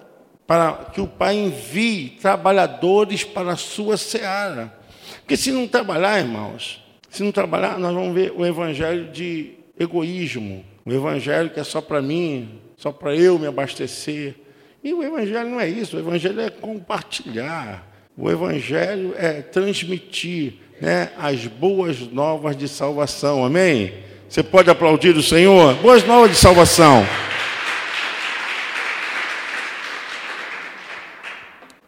para 0.47 0.85
que 0.85 0.99
o 0.99 1.07
Pai 1.07 1.35
envie 1.35 2.17
trabalhadores 2.19 3.23
para 3.23 3.51
a 3.51 3.55
sua 3.55 3.97
seara. 3.97 4.75
Porque 5.19 5.37
se 5.37 5.51
não 5.51 5.67
trabalhar, 5.67 6.17
irmãos, 6.17 6.83
se 7.07 7.21
não 7.21 7.31
trabalhar, 7.31 7.77
nós 7.77 7.93
vamos 7.93 8.15
ver 8.15 8.33
o 8.35 8.43
evangelho 8.43 9.11
de 9.11 9.58
egoísmo, 9.79 10.65
o 10.85 10.91
evangelho 10.91 11.49
que 11.49 11.59
é 11.59 11.63
só 11.63 11.79
para 11.79 12.01
mim, 12.01 12.59
só 12.75 12.91
para 12.91 13.15
eu 13.15 13.39
me 13.39 13.47
abastecer. 13.47 14.35
E 14.83 14.93
o 14.93 15.01
evangelho 15.01 15.49
não 15.49 15.59
é 15.59 15.67
isso, 15.67 15.95
o 15.95 15.99
evangelho 15.99 16.41
é 16.41 16.49
compartilhar. 16.49 17.87
O 18.17 18.29
evangelho 18.29 19.15
é 19.17 19.41
transmitir 19.41 20.55
né, 20.81 21.11
as 21.17 21.47
boas 21.47 21.99
novas 21.99 22.55
de 22.55 22.67
salvação. 22.67 23.45
Amém? 23.45 23.93
Você 24.27 24.43
pode 24.43 24.69
aplaudir 24.69 25.15
o 25.15 25.23
Senhor? 25.23 25.73
Boas 25.75 26.03
novas 26.03 26.31
de 26.31 26.37
salvação. 26.37 27.05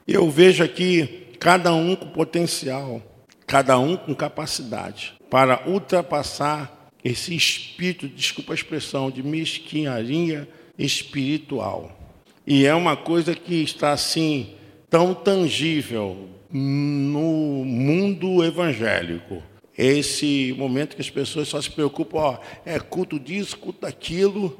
Eu 0.08 0.30
vejo 0.30 0.64
aqui 0.64 1.36
cada 1.40 1.74
um 1.74 1.96
com 1.96 2.08
potencial, 2.08 3.02
cada 3.46 3.78
um 3.78 3.96
com 3.96 4.14
capacidade 4.16 5.14
para 5.30 5.64
ultrapassar 5.68 6.81
esse 7.04 7.36
espírito, 7.36 8.08
desculpa 8.08 8.54
a 8.54 8.56
expressão, 8.56 9.10
de 9.10 9.24
mesquinharia 9.24 10.48
espiritual. 10.78 11.98
E 12.46 12.66
é 12.66 12.74
uma 12.74 12.96
coisa 12.96 13.36
que 13.36 13.56
está 13.64 13.92
assim 13.92 14.52
tão 14.90 15.14
tangível 15.14 16.30
no 16.52 17.64
mundo 17.66 18.44
evangélico. 18.44 19.42
Esse 19.78 20.54
momento 20.58 20.96
que 20.96 21.02
as 21.02 21.10
pessoas 21.10 21.48
só 21.48 21.62
se 21.62 21.72
preocupam, 21.72 22.18
ó, 22.18 22.40
é 22.66 22.80
culto 22.80 23.20
disso, 23.20 23.58
culto 23.58 23.82
daquilo, 23.82 24.60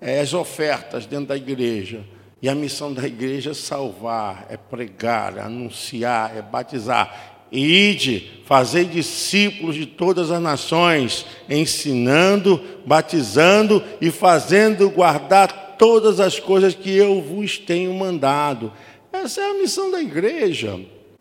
é 0.00 0.20
as 0.20 0.32
ofertas 0.32 1.04
dentro 1.04 1.26
da 1.26 1.36
igreja. 1.36 2.04
E 2.40 2.48
a 2.48 2.54
missão 2.54 2.92
da 2.92 3.06
igreja 3.06 3.52
é 3.52 3.54
salvar, 3.54 4.46
é 4.48 4.56
pregar, 4.56 5.36
é 5.36 5.40
anunciar, 5.40 6.36
é 6.36 6.42
batizar. 6.42 7.31
Ide, 7.52 8.30
fazei 8.46 8.86
discípulos 8.86 9.76
de 9.76 9.84
todas 9.84 10.30
as 10.30 10.40
nações, 10.40 11.26
ensinando, 11.50 12.60
batizando 12.86 13.84
e 14.00 14.10
fazendo 14.10 14.88
guardar 14.88 15.76
todas 15.76 16.18
as 16.18 16.40
coisas 16.40 16.74
que 16.74 16.90
eu 16.96 17.20
vos 17.20 17.58
tenho 17.58 17.92
mandado. 17.92 18.72
Essa 19.12 19.42
é 19.42 19.50
a 19.50 19.54
missão 19.54 19.90
da 19.90 20.00
igreja. 20.00 20.80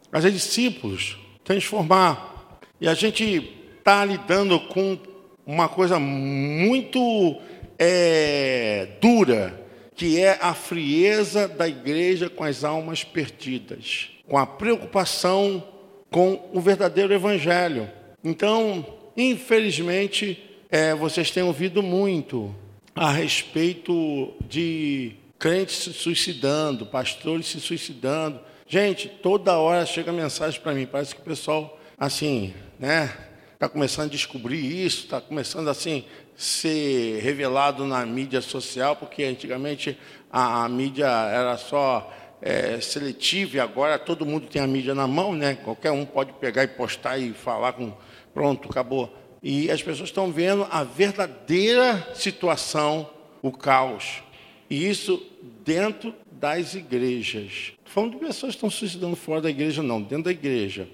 Fazer 0.10 0.32
discípulos, 0.32 1.18
transformar. 1.44 2.60
E 2.80 2.88
a 2.88 2.94
gente 2.94 3.54
está 3.78 4.06
lidando 4.06 4.60
com 4.60 4.98
uma 5.46 5.68
coisa 5.68 6.00
muito 6.00 7.38
é, 7.78 8.88
dura 9.02 9.60
que 9.96 10.20
é 10.20 10.40
a 10.42 10.54
frieza 10.54 11.48
da 11.48 11.68
igreja 11.68 12.30
com 12.30 12.44
as 12.44 12.64
almas 12.64 13.04
perdidas, 13.04 14.10
com 14.28 14.38
a 14.38 14.48
preocupação 14.48 15.64
com 16.12 16.50
o 16.54 16.60
verdadeiro 16.60 17.14
evangelho. 17.14 17.90
Então, 18.24 18.86
infelizmente, 19.16 20.44
é, 20.70 20.94
vocês 20.94 21.32
têm 21.32 21.42
ouvido 21.42 21.82
muito 21.82 22.54
a 22.94 23.10
respeito 23.10 24.34
de 24.48 25.14
crentes 25.40 25.78
se 25.78 25.94
suicidando, 25.94 26.86
pastores 26.86 27.48
se 27.48 27.62
suicidando. 27.62 28.40
Gente, 28.68 29.08
toda 29.08 29.58
hora 29.58 29.86
chega 29.86 30.12
mensagem 30.12 30.60
para 30.60 30.74
mim, 30.74 30.86
parece 30.86 31.16
que 31.16 31.22
o 31.22 31.26
pessoal, 31.26 31.80
assim, 31.98 32.54
né, 32.78 33.12
está 33.54 33.70
começando 33.70 34.08
a 34.08 34.12
descobrir 34.12 34.86
isso, 34.86 35.06
está 35.06 35.22
começando 35.22 35.70
assim, 35.70 36.04
ser 36.36 37.22
revelado 37.22 37.86
na 37.86 38.06
mídia 38.06 38.42
social, 38.42 38.96
porque 38.98 39.24
antigamente 39.24 39.98
a, 40.30 40.66
a 40.66 40.70
mídia 40.70 41.06
era 41.06 41.58
só 41.58 42.12
é, 42.42 42.80
seletiva 42.82 43.58
e 43.58 43.60
agora 43.60 44.00
todo 44.00 44.26
mundo 44.26 44.48
tem 44.48 44.62
a 44.62 44.68
mídia 44.68 44.96
na 44.96 45.08
mão, 45.08 45.34
né? 45.34 45.56
Qualquer 45.56 45.92
um 45.92 46.06
pode 46.06 46.34
pegar 46.34 46.64
e 46.64 46.68
postar 46.68 47.18
e 47.18 47.34
falar 47.34 47.74
com 47.74 47.94
pronto, 48.34 48.70
acabou. 48.70 49.14
E 49.44 49.70
as 49.72 49.82
pessoas 49.82 50.10
estão 50.10 50.32
vendo 50.32 50.68
a 50.70 50.84
verdadeira 50.84 52.08
situação, 52.14 53.10
o 53.42 53.52
caos. 53.52 54.22
E 54.70 54.88
isso 54.90 55.22
dentro 55.66 56.14
das 56.32 56.76
igrejas. 56.76 57.74
Falando 57.86 58.14
de 58.14 58.20
pessoas 58.20 58.54
que 58.54 58.58
estão 58.58 58.70
suicidando 58.70 59.16
fora 59.16 59.42
da 59.42 59.50
igreja, 59.50 59.84
não, 59.84 60.02
dentro 60.02 60.26
da 60.26 60.32
igreja. 60.32 60.88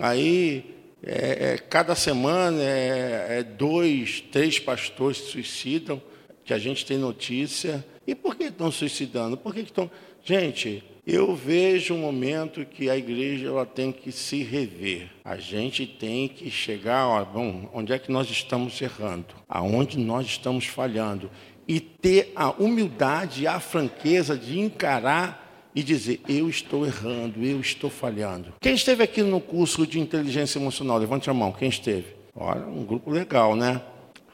Aí 0.00 0.76
é, 1.02 1.52
é, 1.52 1.58
cada 1.58 1.94
semana 1.94 2.60
é, 2.62 3.38
é, 3.38 3.42
dois, 3.42 4.20
três 4.32 4.58
pastores 4.58 5.18
se 5.18 5.30
suicidam, 5.32 6.00
que 6.44 6.52
a 6.52 6.58
gente 6.58 6.84
tem 6.84 6.96
notícia. 6.98 7.84
E 8.06 8.14
por 8.14 8.36
que 8.36 8.44
estão 8.44 8.70
suicidando? 8.70 9.36
Por 9.36 9.54
que 9.54 9.60
estão. 9.60 9.90
Gente, 10.28 10.84
eu 11.06 11.34
vejo 11.34 11.94
um 11.94 12.00
momento 12.00 12.62
que 12.66 12.90
a 12.90 12.96
igreja 12.98 13.46
ela 13.46 13.64
tem 13.64 13.90
que 13.90 14.12
se 14.12 14.42
rever. 14.42 15.08
A 15.24 15.38
gente 15.38 15.86
tem 15.86 16.28
que 16.28 16.50
chegar, 16.50 17.08
ó, 17.08 17.24
bom, 17.24 17.70
onde 17.72 17.94
é 17.94 17.98
que 17.98 18.12
nós 18.12 18.28
estamos 18.28 18.78
errando? 18.82 19.34
Aonde 19.48 19.98
nós 19.98 20.26
estamos 20.26 20.66
falhando? 20.66 21.30
E 21.66 21.80
ter 21.80 22.30
a 22.36 22.50
humildade 22.50 23.44
e 23.44 23.46
a 23.46 23.58
franqueza 23.58 24.36
de 24.36 24.60
encarar 24.60 25.70
e 25.74 25.82
dizer: 25.82 26.20
Eu 26.28 26.50
estou 26.50 26.84
errando, 26.84 27.42
eu 27.42 27.58
estou 27.58 27.88
falhando. 27.88 28.52
Quem 28.60 28.74
esteve 28.74 29.02
aqui 29.02 29.22
no 29.22 29.40
curso 29.40 29.86
de 29.86 29.98
inteligência 29.98 30.58
emocional? 30.58 30.98
Levante 30.98 31.30
a 31.30 31.32
mão. 31.32 31.52
Quem 31.52 31.70
esteve? 31.70 32.08
Olha, 32.36 32.66
um 32.66 32.84
grupo 32.84 33.10
legal, 33.10 33.56
né? 33.56 33.80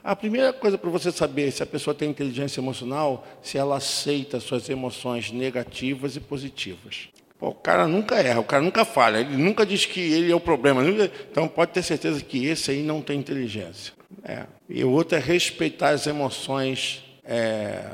A 0.04 0.14
primeira 0.14 0.52
coisa 0.52 0.76
para 0.76 0.90
você 0.90 1.10
saber 1.10 1.50
se 1.50 1.62
a 1.62 1.66
pessoa 1.66 1.94
tem 1.94 2.10
inteligência 2.10 2.60
emocional, 2.60 3.26
se 3.42 3.56
ela 3.56 3.78
aceita 3.78 4.38
suas 4.38 4.68
emoções 4.68 5.32
negativas 5.32 6.14
e 6.14 6.20
positivas. 6.20 7.08
Pô, 7.38 7.48
o 7.48 7.54
cara 7.54 7.88
nunca 7.88 8.16
erra, 8.16 8.40
o 8.40 8.44
cara 8.44 8.62
nunca 8.62 8.84
falha, 8.84 9.18
ele 9.18 9.36
nunca 9.36 9.64
diz 9.64 9.86
que 9.86 10.00
ele 10.00 10.30
é 10.30 10.34
o 10.34 10.40
problema. 10.40 10.82
Então 11.30 11.48
pode 11.48 11.72
ter 11.72 11.82
certeza 11.82 12.20
que 12.22 12.44
esse 12.44 12.70
aí 12.70 12.82
não 12.82 13.00
tem 13.00 13.18
inteligência. 13.18 13.94
É. 14.22 14.44
E 14.68 14.84
o 14.84 14.90
outro 14.90 15.16
é 15.16 15.20
respeitar 15.20 15.88
as 15.88 16.06
emoções 16.06 17.02
é, 17.24 17.84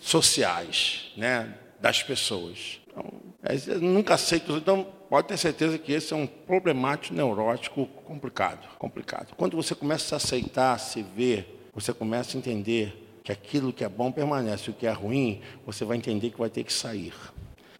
sociais, 0.00 1.12
né? 1.14 1.52
das 1.80 2.02
pessoas. 2.02 2.80
Então, 2.88 3.04
é, 3.42 3.74
nunca 3.76 4.14
aceito. 4.14 4.56
Então, 4.56 4.86
pode 5.08 5.28
ter 5.28 5.36
certeza 5.36 5.78
que 5.78 5.92
esse 5.92 6.12
é 6.12 6.16
um 6.16 6.26
problemático 6.26 7.14
neurótico 7.14 7.86
complicado, 8.04 8.66
complicado. 8.78 9.34
Quando 9.36 9.56
você 9.56 9.74
começa 9.74 10.14
a 10.14 10.18
aceitar, 10.18 10.78
se 10.78 11.02
ver, 11.02 11.68
você 11.74 11.92
começa 11.92 12.36
a 12.36 12.38
entender 12.38 13.20
que 13.22 13.32
aquilo 13.32 13.72
que 13.72 13.84
é 13.84 13.88
bom 13.88 14.12
permanece, 14.12 14.70
o 14.70 14.74
que 14.74 14.86
é 14.86 14.92
ruim, 14.92 15.40
você 15.64 15.84
vai 15.84 15.96
entender 15.96 16.30
que 16.30 16.38
vai 16.38 16.50
ter 16.50 16.64
que 16.64 16.72
sair. 16.72 17.14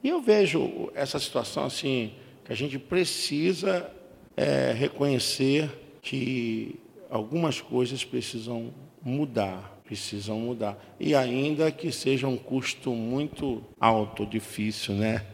E 0.02 0.08
eu 0.08 0.20
vejo 0.20 0.90
essa 0.94 1.18
situação 1.18 1.64
assim, 1.64 2.12
que 2.44 2.52
a 2.52 2.56
gente 2.56 2.78
precisa 2.78 3.90
é, 4.36 4.72
reconhecer 4.72 5.70
que 6.02 6.78
algumas 7.10 7.60
coisas 7.60 8.04
precisam 8.04 8.72
mudar 9.02 9.76
precisam 9.86 10.38
mudar. 10.38 10.76
E 10.98 11.14
ainda 11.14 11.70
que 11.70 11.90
seja 11.90 12.26
um 12.26 12.36
custo 12.36 12.90
muito 12.90 13.62
alto, 13.80 14.26
difícil, 14.26 14.94
né? 14.94 15.24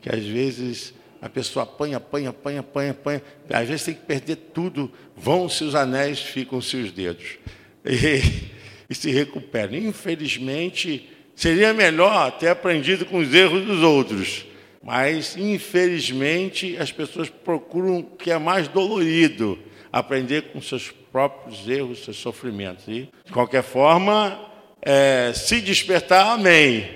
Que 0.00 0.14
às 0.14 0.24
vezes 0.24 0.94
a 1.22 1.28
pessoa 1.28 1.62
apanha, 1.62 1.98
apanha, 1.98 2.30
apanha, 2.30 2.60
apanha, 2.60 2.90
apanha. 2.90 3.22
Às 3.48 3.68
vezes 3.68 3.84
tem 3.84 3.94
que 3.94 4.00
perder 4.00 4.34
tudo. 4.52 4.90
Vão-se 5.16 5.62
os 5.62 5.76
anéis, 5.76 6.18
ficam-se 6.18 6.76
os 6.76 6.90
dedos. 6.90 7.38
E, 7.84 8.50
e 8.90 8.94
se 8.94 9.08
recupera. 9.12 9.76
Infelizmente, 9.76 11.08
seria 11.36 11.72
melhor 11.72 12.32
ter 12.32 12.48
aprendido 12.48 13.06
com 13.06 13.18
os 13.18 13.32
erros 13.32 13.64
dos 13.64 13.84
outros. 13.84 14.44
Mas, 14.82 15.36
infelizmente, 15.36 16.76
as 16.76 16.90
pessoas 16.90 17.30
procuram 17.30 18.00
o 18.00 18.04
que 18.04 18.32
é 18.32 18.38
mais 18.38 18.66
dolorido 18.66 19.56
aprender 19.92 20.50
com 20.52 20.60
seus 20.60 20.90
próprios 20.90 21.68
erros, 21.68 22.02
seus 22.04 22.16
sofrimentos. 22.16 22.88
E, 22.88 23.08
de 23.24 23.32
qualquer 23.32 23.62
forma, 23.62 24.40
é, 24.84 25.30
se 25.32 25.60
despertar, 25.60 26.32
amém. 26.32 26.90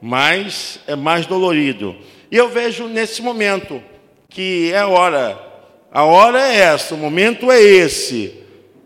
Mas 0.00 0.78
é 0.86 0.94
mais 0.94 1.26
dolorido. 1.26 1.96
E 2.32 2.36
eu 2.38 2.48
vejo 2.48 2.88
nesse 2.88 3.20
momento 3.20 3.82
que 4.30 4.72
é 4.72 4.82
hora. 4.86 5.38
A 5.92 6.04
hora 6.04 6.40
é 6.40 6.60
essa, 6.60 6.94
o 6.94 6.98
momento 6.98 7.52
é 7.52 7.60
esse. 7.60 8.32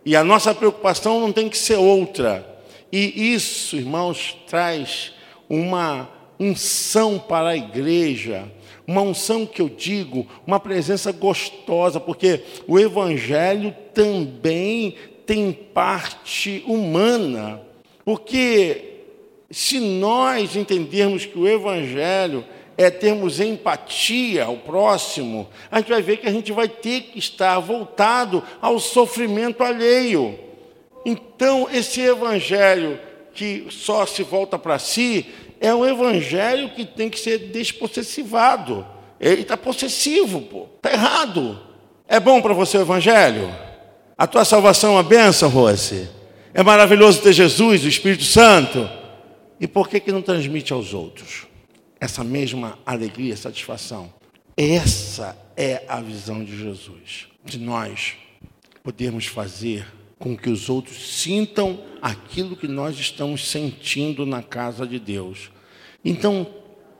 E 0.04 0.16
a 0.16 0.24
nossa 0.24 0.52
preocupação 0.52 1.20
não 1.20 1.30
tem 1.30 1.48
que 1.48 1.56
ser 1.56 1.76
outra. 1.76 2.44
E 2.90 3.32
isso, 3.32 3.76
irmãos, 3.76 4.36
traz 4.48 5.12
uma 5.48 6.10
unção 6.40 7.20
para 7.20 7.50
a 7.50 7.56
igreja, 7.56 8.50
uma 8.84 9.02
unção 9.02 9.46
que 9.46 9.62
eu 9.62 9.68
digo, 9.68 10.26
uma 10.44 10.58
presença 10.58 11.12
gostosa, 11.12 12.00
porque 12.00 12.42
o 12.66 12.80
Evangelho 12.80 13.72
também 13.94 14.96
tem 15.24 15.52
parte 15.52 16.64
humana, 16.66 17.60
porque 18.04 19.02
se 19.52 19.78
nós 19.78 20.56
entendermos 20.56 21.24
que 21.24 21.38
o 21.38 21.46
Evangelho 21.46 22.44
é 22.78 22.90
termos 22.90 23.40
empatia 23.40 24.44
ao 24.44 24.56
próximo, 24.56 25.48
a 25.70 25.78
gente 25.78 25.90
vai 25.90 26.02
ver 26.02 26.18
que 26.18 26.28
a 26.28 26.32
gente 26.32 26.52
vai 26.52 26.68
ter 26.68 27.02
que 27.02 27.18
estar 27.18 27.58
voltado 27.58 28.42
ao 28.60 28.78
sofrimento 28.78 29.62
alheio. 29.62 30.38
Então, 31.04 31.68
esse 31.72 32.00
evangelho 32.00 32.98
que 33.32 33.66
só 33.70 34.04
se 34.04 34.22
volta 34.22 34.58
para 34.58 34.78
si 34.78 35.26
é 35.60 35.74
um 35.74 35.86
evangelho 35.86 36.70
que 36.70 36.84
tem 36.84 37.08
que 37.08 37.18
ser 37.18 37.38
despossessivado. 37.38 38.86
Ele 39.18 39.42
está 39.42 39.56
possessivo, 39.56 40.42
pô. 40.42 40.66
Está 40.76 40.92
errado. 40.92 41.58
É 42.08 42.20
bom 42.20 42.42
para 42.42 42.52
você 42.52 42.76
o 42.76 42.82
evangelho? 42.82 43.54
A 44.18 44.26
tua 44.26 44.44
salvação 44.44 44.90
é 44.90 44.96
uma 44.96 45.02
bênção, 45.02 45.48
Rose? 45.48 46.08
É 46.52 46.62
maravilhoso 46.62 47.22
ter 47.22 47.32
Jesus, 47.32 47.84
o 47.84 47.88
Espírito 47.88 48.24
Santo? 48.24 48.88
E 49.60 49.66
por 49.66 49.88
que, 49.88 50.00
que 50.00 50.12
não 50.12 50.22
transmite 50.22 50.72
aos 50.72 50.92
outros? 50.92 51.45
Essa 52.00 52.22
mesma 52.22 52.78
alegria, 52.84 53.36
satisfação. 53.36 54.12
Essa 54.56 55.36
é 55.56 55.82
a 55.88 56.00
visão 56.00 56.44
de 56.44 56.56
Jesus, 56.56 57.28
de 57.44 57.58
nós 57.58 58.14
podermos 58.82 59.26
fazer 59.26 59.86
com 60.18 60.36
que 60.36 60.48
os 60.48 60.70
outros 60.70 61.20
sintam 61.20 61.78
aquilo 62.00 62.56
que 62.56 62.68
nós 62.68 62.98
estamos 62.98 63.48
sentindo 63.48 64.24
na 64.24 64.42
casa 64.42 64.86
de 64.86 64.98
Deus. 64.98 65.50
Então, 66.04 66.46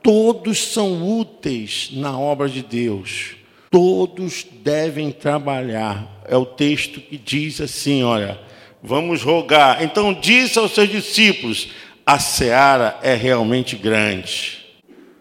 todos 0.03 0.59
são 0.59 1.19
úteis 1.19 1.91
na 1.93 2.19
obra 2.19 2.49
de 2.49 2.63
Deus. 2.63 3.37
Todos 3.71 4.45
devem 4.63 5.11
trabalhar. 5.11 6.23
É 6.27 6.37
o 6.37 6.45
texto 6.45 7.01
que 7.01 7.17
diz 7.17 7.61
assim, 7.61 8.03
olha, 8.03 8.39
vamos 8.83 9.23
rogar. 9.23 9.83
Então 9.83 10.13
disse 10.13 10.59
aos 10.59 10.73
seus 10.73 10.89
discípulos: 10.89 11.71
a 12.05 12.19
seara 12.19 12.99
é 13.03 13.15
realmente 13.15 13.77
grande 13.77 14.66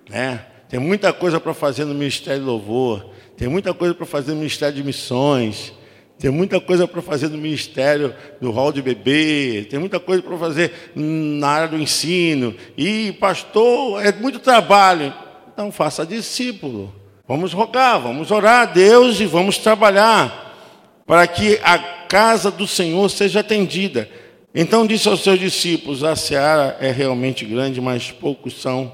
né? 0.10 0.46
Tem 0.68 0.80
muita 0.80 1.14
coisa 1.14 1.40
para 1.40 1.54
fazer 1.54 1.86
no 1.86 1.94
Ministério 1.94 2.42
de 2.42 2.46
Louvor, 2.46 3.12
tem 3.38 3.48
muita 3.48 3.74
coisa 3.74 3.94
para 3.94 4.06
fazer 4.06 4.32
no 4.32 4.38
Ministério 4.38 4.76
de 4.76 4.84
Missões, 4.84 5.74
tem 6.18 6.32
muita 6.32 6.60
coisa 6.60 6.88
para 6.88 7.02
fazer 7.02 7.28
no 7.30 7.38
Ministério 7.38 8.16
do 8.40 8.50
Hall 8.52 8.72
de 8.72 8.82
Bebê, 8.82 9.68
tem 9.70 9.80
muita 9.80 10.00
coisa 10.00 10.24
para 10.24 10.38
fazer 10.38 10.92
na 10.96 11.48
área 11.48 11.68
do 11.68 11.78
ensino. 11.78 12.56
E, 12.78 13.12
pastor, 13.20 14.04
é 14.04 14.12
muito 14.14 14.40
trabalho. 14.40 15.14
Então, 15.54 15.72
faça 15.72 16.06
discípulo. 16.06 16.94
Vamos 17.28 17.54
rogar, 17.54 18.00
vamos 18.00 18.32
orar 18.32 18.62
a 18.62 18.66
Deus 18.66 19.20
e 19.20 19.26
vamos 19.26 19.58
trabalhar 19.58 20.46
para 21.06 21.26
que 21.28 21.60
a 21.64 21.78
casa 22.08 22.50
do 22.50 22.68
Senhor 22.68 23.10
seja 23.10 23.42
atendida. 23.42 24.10
Então 24.54 24.88
disse 24.88 25.10
aos 25.10 25.22
seus 25.22 25.40
discípulos: 25.40 26.04
A 26.04 26.16
seara 26.16 26.78
é 26.80 26.92
realmente 26.92 27.44
grande, 27.44 27.82
mas 27.82 28.12
poucos 28.12 28.62
são 28.62 28.94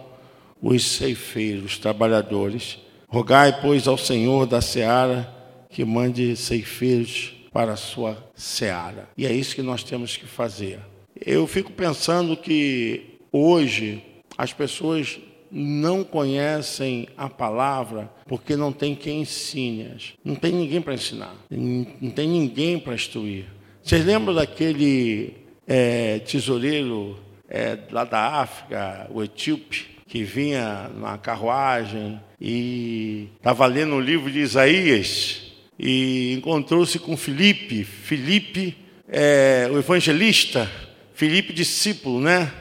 os 0.62 0.84
ceifeiros, 0.84 1.78
trabalhadores. 1.78 2.78
Rogai, 3.08 3.60
pois, 3.62 3.88
ao 3.88 3.98
Senhor 3.98 4.46
da 4.46 4.62
seara 4.62 5.34
que 5.70 5.84
mande 5.84 6.36
ceifeiros 6.36 7.34
para 7.52 7.74
a 7.74 7.78
sua 7.78 8.18
seara. 8.36 9.10
E 9.18 9.26
é 9.26 9.34
isso 9.34 9.56
que 9.56 9.62
nós 9.62 9.84
temos 9.84 10.16
que 10.16 10.26
fazer. 10.26 10.80
Eu 11.26 11.48
fico 11.48 11.72
pensando 11.72 12.36
que 12.38 13.20
hoje 13.32 14.04
as 14.38 14.54
pessoas 14.54 15.20
não 15.52 16.04
conhecem 16.04 17.10
a 17.18 17.30
palavra 17.30 18.10
porque 18.26 18.56
não 18.56 18.72
tem 18.72 18.96
quem 18.96 19.22
ensine. 19.22 19.92
Não 20.24 20.36
tem 20.36 20.54
ninguém 20.54 20.82
para 20.82 20.94
ensinar, 20.94 21.36
não 21.50 22.10
tem 22.12 22.28
ninguém 22.28 22.80
para 22.80 22.96
instruir. 22.96 23.46
Vocês 23.84 24.06
lembram 24.06 24.34
daquele 24.34 25.34
é, 25.68 26.20
tesoureiro 26.20 27.20
é, 27.50 27.78
lá 27.92 28.06
da 28.06 28.42
África, 28.42 29.10
o 29.14 29.22
etíope, 29.22 29.90
que 30.12 30.26
vinha 30.26 30.92
na 30.98 31.18
carruagem 31.18 32.20
e 32.40 33.30
estava 33.38 33.66
lendo 33.66 33.96
o 33.96 34.00
livro 34.02 34.30
de 34.30 34.40
Isaías 34.40 35.54
e 35.80 36.34
encontrou-se 36.34 37.00
com 37.00 37.16
Filipe, 37.16 37.86
Filipe, 37.86 38.76
é, 39.08 39.70
o 39.72 39.80
evangelista, 39.80 40.70
Filipe 41.14 41.54
discípulo, 41.54 42.20
né? 42.20 42.52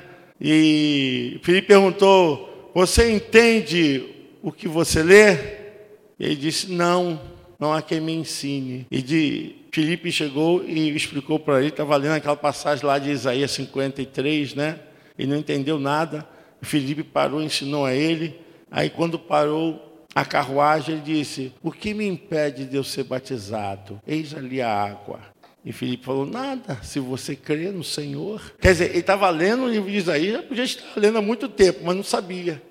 E 0.40 1.40
Filipe 1.42 1.66
perguntou: 1.66 2.70
Você 2.72 3.10
entende 3.10 4.04
o 4.40 4.52
que 4.52 4.68
você 4.68 5.02
lê? 5.02 5.36
Ele 6.20 6.36
disse: 6.36 6.70
Não, 6.70 7.20
não 7.58 7.72
há 7.72 7.82
quem 7.82 8.00
me 8.00 8.12
ensine. 8.12 8.86
E 8.88 9.02
de 9.02 9.56
Filipe 9.72 10.12
chegou 10.12 10.64
e 10.64 10.94
explicou 10.94 11.40
para 11.40 11.58
ele, 11.58 11.70
estava 11.70 11.96
lendo 11.96 12.14
aquela 12.14 12.36
passagem 12.36 12.86
lá 12.86 12.96
de 12.96 13.10
Isaías 13.10 13.50
53, 13.50 14.54
né? 14.54 14.78
E 15.18 15.26
não 15.26 15.36
entendeu 15.36 15.80
nada. 15.80 16.24
Felipe 16.62 17.02
parou, 17.02 17.42
ensinou 17.42 17.84
a 17.84 17.94
ele. 17.94 18.38
Aí, 18.70 18.90
quando 18.90 19.18
parou 19.18 20.06
a 20.14 20.24
carruagem, 20.24 20.96
ele 20.96 21.04
disse: 21.04 21.52
O 21.62 21.70
que 21.70 21.94
me 21.94 22.06
impede 22.06 22.64
de 22.64 22.76
eu 22.76 22.84
ser 22.84 23.04
batizado? 23.04 24.00
Eis 24.06 24.34
ali 24.34 24.60
a 24.60 24.72
água. 24.72 25.20
E 25.64 25.72
Felipe 25.72 26.04
falou: 26.04 26.26
Nada, 26.26 26.78
se 26.82 26.98
você 26.98 27.36
crê 27.36 27.70
no 27.70 27.84
Senhor. 27.84 28.54
Quer 28.60 28.72
dizer, 28.72 28.90
ele 28.90 28.98
estava 28.98 29.28
lendo 29.30 29.64
o 29.64 29.68
livro 29.68 29.90
de 29.90 29.96
Isaías, 29.96 30.32
já 30.34 30.42
podia 30.42 30.64
estar 30.64 30.84
lendo 30.96 31.18
há 31.18 31.22
muito 31.22 31.48
tempo, 31.48 31.80
mas 31.84 31.96
não 31.96 32.04
sabia. 32.04 32.62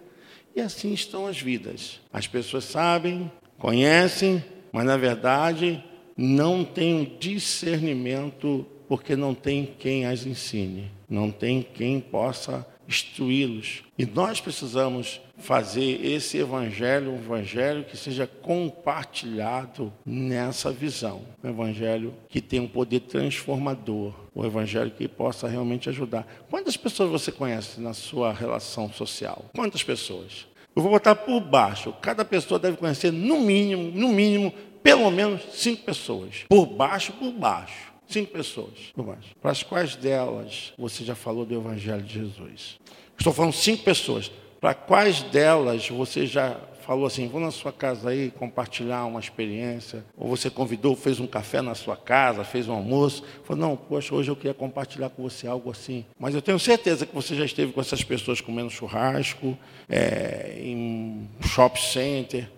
E 0.56 0.62
assim 0.62 0.93
estão 0.93 1.28
as 1.28 1.39
vidas. 1.39 1.99
As 2.12 2.28
pessoas 2.28 2.65
sabem, 2.65 3.32
conhecem, 3.58 4.43
mas 4.71 4.86
na 4.86 4.97
verdade 4.97 5.84
não 6.17 6.65
têm 6.65 6.93
um 6.95 7.17
discernimento 7.17 8.65
porque 8.89 9.15
não 9.15 9.34
tem 9.34 9.73
quem 9.80 10.06
as 10.06 10.25
ensine, 10.25 10.91
não 11.08 11.32
tem 11.32 11.62
quem 11.62 12.02
possa 12.02 12.67
instruí-los. 12.89 13.84
E 13.97 14.06
nós 14.06 14.41
precisamos 14.41 15.21
fazer 15.38 16.04
esse 16.04 16.38
evangelho 16.38 17.12
um 17.12 17.17
evangelho 17.17 17.86
que 17.86 17.95
seja 17.95 18.25
compartilhado 18.25 19.93
nessa 20.04 20.71
visão. 20.71 21.21
Um 21.43 21.49
evangelho 21.49 22.13
que 22.28 22.41
tenha 22.41 22.63
um 22.63 22.67
poder 22.67 23.02
transformador. 23.02 24.13
Um 24.36 24.43
evangelho 24.43 24.89
que 24.89 25.08
possa 25.08 25.47
realmente 25.47 25.88
ajudar. 25.88 26.28
Quantas 26.49 26.75
pessoas 26.75 27.12
você 27.12 27.32
conhece 27.32 27.80
na 27.80 27.93
sua 27.93 28.34
relação 28.34 28.91
social? 28.91 29.45
Quantas 29.56 29.84
pessoas? 29.84 30.47
Eu 30.75 30.82
vou 30.82 30.91
botar 30.91 31.15
por 31.15 31.39
baixo. 31.39 31.93
Cada 32.02 32.25
pessoa 32.25 32.60
deve 32.60 32.78
conhecer 32.78 33.12
no 33.12 33.39
mínimo, 33.39 33.91
no 33.91 34.10
mínimo, 34.10 34.52
pelo 34.82 35.12
menos 35.12 35.41
cinco 35.54 35.84
pessoas. 35.84 36.45
Por 36.49 36.65
baixo, 36.65 37.13
por 37.13 37.32
baixo. 37.32 37.88
Cinco 38.09 38.31
pessoas, 38.31 38.91
baixo. 38.97 39.35
Para 39.39 39.51
as 39.51 39.61
quais 39.61 39.95
delas 39.95 40.73
você 40.75 41.03
já 41.03 41.13
falou 41.13 41.45
do 41.45 41.53
Evangelho 41.53 42.01
de 42.01 42.15
Jesus? 42.15 42.79
Estou 43.15 43.31
falando 43.31 43.53
cinco 43.53 43.83
pessoas. 43.83 44.31
Para 44.59 44.73
quais 44.73 45.21
delas 45.21 45.87
você 45.87 46.25
já 46.25 46.59
falou 46.81 47.05
assim, 47.05 47.27
vou 47.27 47.39
na 47.39 47.51
sua 47.51 47.71
casa 47.71 48.09
aí 48.09 48.31
compartilhar 48.31 49.05
uma 49.05 49.19
experiência, 49.19 50.03
ou 50.17 50.27
você 50.27 50.49
convidou, 50.49 50.95
fez 50.95 51.19
um 51.19 51.27
café 51.27 51.61
na 51.61 51.75
sua 51.75 51.95
casa, 51.95 52.43
fez 52.43 52.67
um 52.67 52.73
almoço, 52.73 53.23
falou, 53.43 53.61
não, 53.61 53.77
poxa, 53.77 54.15
hoje 54.15 54.31
eu 54.31 54.35
queria 54.35 54.55
compartilhar 54.55 55.11
com 55.11 55.21
você 55.21 55.45
algo 55.45 55.69
assim. 55.69 56.03
Mas 56.17 56.33
eu 56.33 56.41
tenho 56.41 56.57
certeza 56.57 57.05
que 57.05 57.13
você 57.13 57.35
já 57.35 57.45
esteve 57.45 57.71
com 57.71 57.79
essas 57.79 58.03
pessoas 58.03 58.41
comendo 58.41 58.71
churrasco, 58.71 59.55
é, 59.87 60.57
em 60.59 61.29
shopping 61.41 61.79
center. 61.79 62.49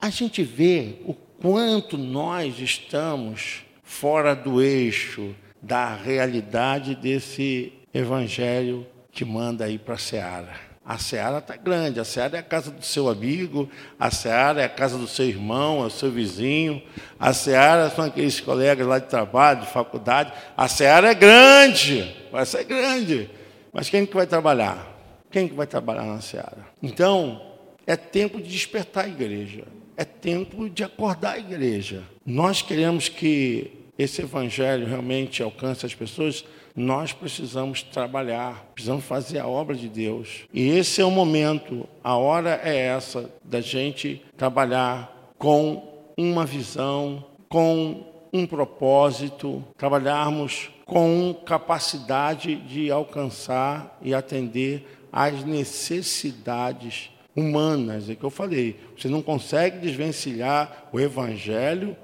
A 0.00 0.08
gente 0.08 0.44
vê 0.44 0.98
o 1.04 1.12
quanto 1.12 1.98
nós 1.98 2.60
estamos 2.60 3.64
fora 3.90 4.36
do 4.36 4.62
eixo 4.62 5.34
da 5.60 5.94
realidade 5.94 6.94
desse 6.94 7.72
evangelho 7.92 8.86
que 9.10 9.24
manda 9.24 9.68
ir 9.68 9.80
para 9.80 9.96
a 9.96 9.98
seara. 9.98 10.54
A 10.86 10.96
seara 10.96 11.38
está 11.38 11.56
grande, 11.56 11.98
a 11.98 12.04
seara 12.04 12.36
é 12.36 12.40
a 12.40 12.42
casa 12.42 12.70
do 12.70 12.84
seu 12.84 13.08
amigo, 13.08 13.68
a 13.98 14.10
seara 14.10 14.62
é 14.62 14.64
a 14.64 14.68
casa 14.68 14.96
do 14.96 15.08
seu 15.08 15.26
irmão, 15.26 15.82
é 15.82 15.86
o 15.86 15.90
seu 15.90 16.10
vizinho, 16.10 16.80
a 17.18 17.32
seara 17.32 17.90
são 17.90 18.04
aqueles 18.04 18.40
colegas 18.40 18.86
lá 18.86 19.00
de 19.00 19.08
trabalho, 19.08 19.62
de 19.62 19.66
faculdade. 19.66 20.32
A 20.56 20.68
seara 20.68 21.10
é 21.10 21.14
grande, 21.14 22.14
vai 22.30 22.46
ser 22.46 22.64
grande. 22.64 23.28
Mas 23.72 23.90
quem 23.90 24.06
que 24.06 24.14
vai 24.14 24.26
trabalhar? 24.26 24.86
Quem 25.32 25.48
que 25.48 25.54
vai 25.54 25.66
trabalhar 25.66 26.04
na 26.04 26.20
seara? 26.20 26.64
Então, 26.80 27.42
é 27.86 27.96
tempo 27.96 28.40
de 28.40 28.48
despertar 28.48 29.04
a 29.06 29.08
igreja. 29.08 29.64
É 29.96 30.04
tempo 30.04 30.70
de 30.70 30.82
acordar 30.84 31.32
a 31.32 31.38
igreja. 31.38 32.04
Nós 32.24 32.62
queremos 32.62 33.08
que 33.08 33.79
esse 34.00 34.22
evangelho 34.22 34.86
realmente 34.86 35.42
alcance 35.42 35.84
as 35.84 35.94
pessoas, 35.94 36.44
nós 36.74 37.12
precisamos 37.12 37.82
trabalhar, 37.82 38.64
precisamos 38.72 39.04
fazer 39.04 39.40
a 39.40 39.46
obra 39.46 39.76
de 39.76 39.88
Deus. 39.88 40.46
E 40.54 40.70
esse 40.70 41.02
é 41.02 41.04
o 41.04 41.10
momento, 41.10 41.86
a 42.02 42.16
hora 42.16 42.60
é 42.64 42.86
essa 42.86 43.30
da 43.44 43.60
gente 43.60 44.24
trabalhar 44.38 45.32
com 45.36 45.86
uma 46.16 46.46
visão, 46.46 47.24
com 47.48 48.06
um 48.32 48.46
propósito, 48.46 49.62
trabalharmos 49.76 50.70
com 50.86 51.34
capacidade 51.44 52.56
de 52.56 52.90
alcançar 52.90 53.98
e 54.00 54.14
atender 54.14 54.86
às 55.12 55.44
necessidades 55.44 57.10
humanas. 57.36 58.08
É 58.08 58.14
que 58.14 58.24
eu 58.24 58.30
falei, 58.30 58.76
você 58.96 59.08
não 59.08 59.20
consegue 59.20 59.78
desvencilhar 59.78 60.88
o 60.90 60.98
evangelho 60.98 61.94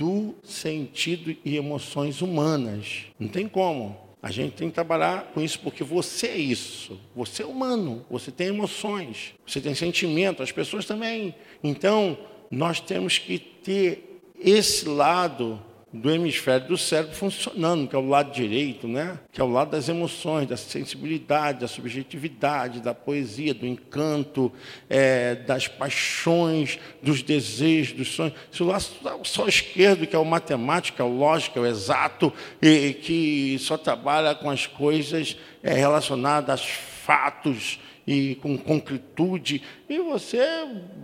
do 0.00 0.34
sentido 0.42 1.36
e 1.44 1.58
emoções 1.58 2.22
humanas. 2.22 3.02
Não 3.18 3.28
tem 3.28 3.46
como. 3.46 3.94
A 4.22 4.30
gente 4.30 4.54
tem 4.54 4.70
que 4.70 4.74
trabalhar 4.74 5.30
com 5.34 5.42
isso 5.42 5.60
porque 5.60 5.84
você 5.84 6.28
é 6.28 6.38
isso. 6.38 6.98
Você 7.14 7.42
é 7.42 7.46
humano, 7.46 8.02
você 8.10 8.30
tem 8.30 8.46
emoções, 8.46 9.34
você 9.46 9.60
tem 9.60 9.74
sentimento, 9.74 10.42
as 10.42 10.50
pessoas 10.50 10.86
também. 10.86 11.34
Então, 11.62 12.16
nós 12.50 12.80
temos 12.80 13.18
que 13.18 13.38
ter 13.38 14.22
esse 14.42 14.88
lado 14.88 15.62
do 15.92 16.08
hemisfério 16.08 16.68
do 16.68 16.78
cérebro 16.78 17.16
funcionando, 17.16 17.88
que 17.88 17.96
é 17.96 17.98
o 17.98 18.08
lado 18.08 18.32
direito, 18.32 18.86
né? 18.86 19.18
que 19.32 19.40
é 19.40 19.44
o 19.44 19.50
lado 19.50 19.72
das 19.72 19.88
emoções, 19.88 20.46
da 20.46 20.56
sensibilidade, 20.56 21.60
da 21.60 21.68
subjetividade, 21.68 22.80
da 22.80 22.94
poesia, 22.94 23.52
do 23.52 23.66
encanto, 23.66 24.52
é, 24.88 25.34
das 25.34 25.66
paixões, 25.66 26.78
dos 27.02 27.22
desejos, 27.22 27.92
dos 27.92 28.08
sonhos. 28.08 28.34
Se 28.52 28.62
o 28.62 28.66
lado 28.66 28.84
só 29.24 29.48
esquerdo, 29.48 30.06
que 30.06 30.14
é 30.14 30.18
o 30.18 30.24
matemático, 30.24 31.02
é 31.02 31.04
o 31.04 31.08
lógico, 31.08 31.58
é 31.58 31.62
o 31.62 31.66
exato, 31.66 32.32
e, 32.62 32.94
que 32.94 33.56
só 33.58 33.76
trabalha 33.76 34.34
com 34.34 34.48
as 34.48 34.66
coisas 34.66 35.36
é, 35.60 35.74
relacionadas 35.74 36.60
aos 36.60 36.70
fatos, 36.70 37.80
e 38.10 38.34
com 38.34 38.58
concretude, 38.58 39.62
e 39.88 40.00
você 40.00 40.42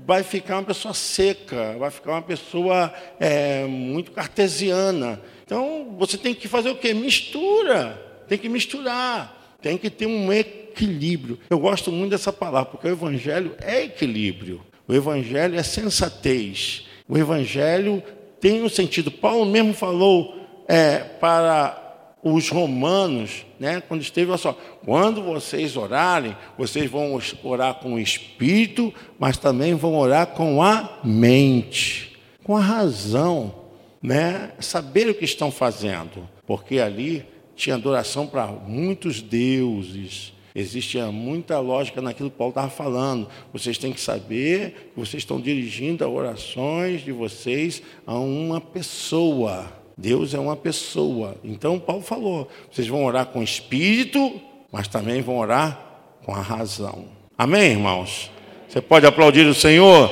vai 0.04 0.24
ficar 0.24 0.56
uma 0.56 0.64
pessoa 0.64 0.92
seca, 0.92 1.76
vai 1.78 1.88
ficar 1.88 2.10
uma 2.10 2.22
pessoa 2.22 2.92
é, 3.20 3.64
muito 3.64 4.10
cartesiana. 4.10 5.20
Então, 5.44 5.94
você 5.96 6.18
tem 6.18 6.34
que 6.34 6.48
fazer 6.48 6.68
o 6.68 6.74
quê? 6.74 6.92
Mistura, 6.92 8.24
tem 8.28 8.36
que 8.36 8.48
misturar, 8.48 9.56
tem 9.62 9.78
que 9.78 9.88
ter 9.88 10.06
um 10.06 10.32
equilíbrio. 10.32 11.38
Eu 11.48 11.60
gosto 11.60 11.92
muito 11.92 12.10
dessa 12.10 12.32
palavra, 12.32 12.72
porque 12.72 12.88
o 12.88 12.90
Evangelho 12.90 13.54
é 13.60 13.84
equilíbrio, 13.84 14.60
o 14.88 14.92
Evangelho 14.92 15.56
é 15.56 15.62
sensatez, 15.62 16.88
o 17.08 17.16
Evangelho 17.16 18.02
tem 18.40 18.64
um 18.64 18.68
sentido. 18.68 19.12
Paulo 19.12 19.46
mesmo 19.46 19.72
falou 19.72 20.40
é, 20.66 20.98
para 20.98 21.85
os 22.28 22.48
romanos, 22.48 23.46
né, 23.60 23.80
quando 23.80 24.00
esteve, 24.00 24.30
olha 24.30 24.38
só, 24.38 24.52
quando 24.84 25.22
vocês 25.22 25.76
orarem, 25.76 26.36
vocês 26.58 26.90
vão 26.90 27.16
orar 27.44 27.74
com 27.74 27.94
o 27.94 28.00
espírito, 28.00 28.92
mas 29.16 29.38
também 29.38 29.74
vão 29.74 29.96
orar 29.96 30.26
com 30.28 30.60
a 30.60 30.98
mente, 31.04 32.18
com 32.42 32.56
a 32.56 32.60
razão, 32.60 33.54
né, 34.02 34.50
saber 34.58 35.08
o 35.08 35.14
que 35.14 35.24
estão 35.24 35.52
fazendo, 35.52 36.28
porque 36.44 36.80
ali 36.80 37.24
tinha 37.54 37.76
adoração 37.76 38.26
para 38.26 38.48
muitos 38.48 39.22
deuses, 39.22 40.32
existia 40.52 41.12
muita 41.12 41.60
lógica 41.60 42.02
naquilo 42.02 42.30
que 42.30 42.38
Paulo 42.38 42.50
estava 42.50 42.70
falando. 42.70 43.28
Vocês 43.52 43.78
têm 43.78 43.92
que 43.92 44.00
saber 44.00 44.90
que 44.92 44.98
vocês 45.00 45.22
estão 45.22 45.40
dirigindo 45.40 46.04
orações 46.10 47.04
de 47.04 47.12
vocês 47.12 47.82
a 48.04 48.18
uma 48.18 48.60
pessoa. 48.60 49.75
Deus 49.96 50.34
é 50.34 50.38
uma 50.38 50.56
pessoa. 50.56 51.36
Então, 51.42 51.78
Paulo 51.78 52.02
falou: 52.02 52.50
vocês 52.70 52.86
vão 52.86 53.04
orar 53.04 53.26
com 53.26 53.38
o 53.38 53.42
espírito, 53.42 54.40
mas 54.70 54.86
também 54.86 55.22
vão 55.22 55.38
orar 55.38 55.80
com 56.24 56.34
a 56.34 56.40
razão. 56.40 57.06
Amém, 57.38 57.72
irmãos? 57.72 58.30
Você 58.68 58.82
pode 58.82 59.06
aplaudir 59.06 59.46
o 59.46 59.54
Senhor? 59.54 60.10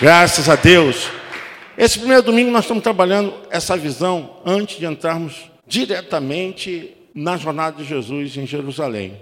Graças 0.00 0.48
a 0.48 0.56
Deus. 0.56 1.08
Esse 1.78 1.98
primeiro 1.98 2.22
domingo 2.22 2.50
nós 2.50 2.64
estamos 2.64 2.82
trabalhando 2.82 3.32
essa 3.50 3.76
visão 3.76 4.38
antes 4.44 4.78
de 4.78 4.86
entrarmos 4.86 5.50
diretamente 5.66 6.96
na 7.14 7.36
jornada 7.36 7.76
de 7.76 7.88
Jesus 7.88 8.36
em 8.36 8.46
Jerusalém. 8.46 9.16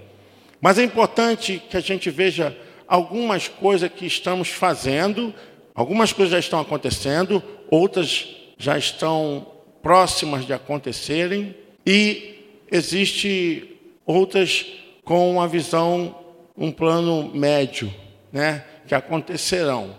Mas 0.60 0.78
é 0.78 0.82
importante 0.82 1.62
que 1.68 1.76
a 1.76 1.80
gente 1.80 2.10
veja 2.10 2.56
algumas 2.88 3.46
coisas 3.46 3.90
que 3.92 4.06
estamos 4.06 4.48
fazendo 4.48 5.34
Algumas 5.74 6.12
coisas 6.12 6.30
já 6.30 6.38
estão 6.38 6.60
acontecendo, 6.60 7.42
outras 7.68 8.28
já 8.56 8.78
estão 8.78 9.44
próximas 9.82 10.46
de 10.46 10.52
acontecerem 10.52 11.54
e 11.84 12.62
existe 12.70 13.76
outras 14.06 14.66
com 15.04 15.32
uma 15.32 15.48
visão, 15.48 16.14
um 16.56 16.70
plano 16.70 17.28
médio, 17.34 17.92
né, 18.32 18.64
que 18.86 18.94
acontecerão. 18.94 19.96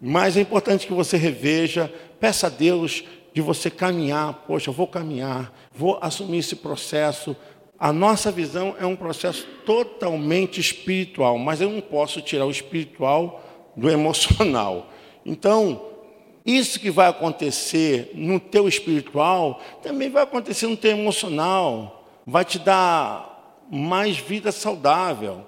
Mas 0.00 0.36
é 0.36 0.40
importante 0.40 0.86
que 0.86 0.94
você 0.94 1.18
reveja, 1.18 1.92
peça 2.18 2.46
a 2.46 2.50
Deus 2.50 3.04
de 3.34 3.42
você 3.42 3.70
caminhar, 3.70 4.44
poxa, 4.46 4.72
vou 4.72 4.86
caminhar, 4.86 5.52
vou 5.74 5.98
assumir 6.00 6.38
esse 6.38 6.56
processo. 6.56 7.36
A 7.78 7.92
nossa 7.92 8.32
visão 8.32 8.74
é 8.80 8.86
um 8.86 8.96
processo 8.96 9.46
totalmente 9.66 10.58
espiritual, 10.58 11.38
mas 11.38 11.60
eu 11.60 11.70
não 11.70 11.82
posso 11.82 12.22
tirar 12.22 12.46
o 12.46 12.50
espiritual 12.50 13.45
do 13.76 13.90
emocional. 13.90 14.88
Então, 15.24 15.82
isso 16.44 16.78
que 16.78 16.90
vai 16.90 17.08
acontecer 17.08 18.12
no 18.14 18.38
teu 18.38 18.68
espiritual, 18.68 19.60
também 19.82 20.08
vai 20.08 20.22
acontecer 20.22 20.66
no 20.66 20.76
teu 20.76 20.92
emocional. 20.92 22.04
Vai 22.24 22.44
te 22.44 22.58
dar 22.58 23.64
mais 23.70 24.16
vida 24.16 24.52
saudável, 24.52 25.44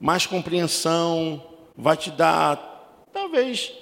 mais 0.00 0.26
compreensão, 0.26 1.42
vai 1.76 1.96
te 1.96 2.10
dar, 2.10 3.06
talvez, 3.12 3.72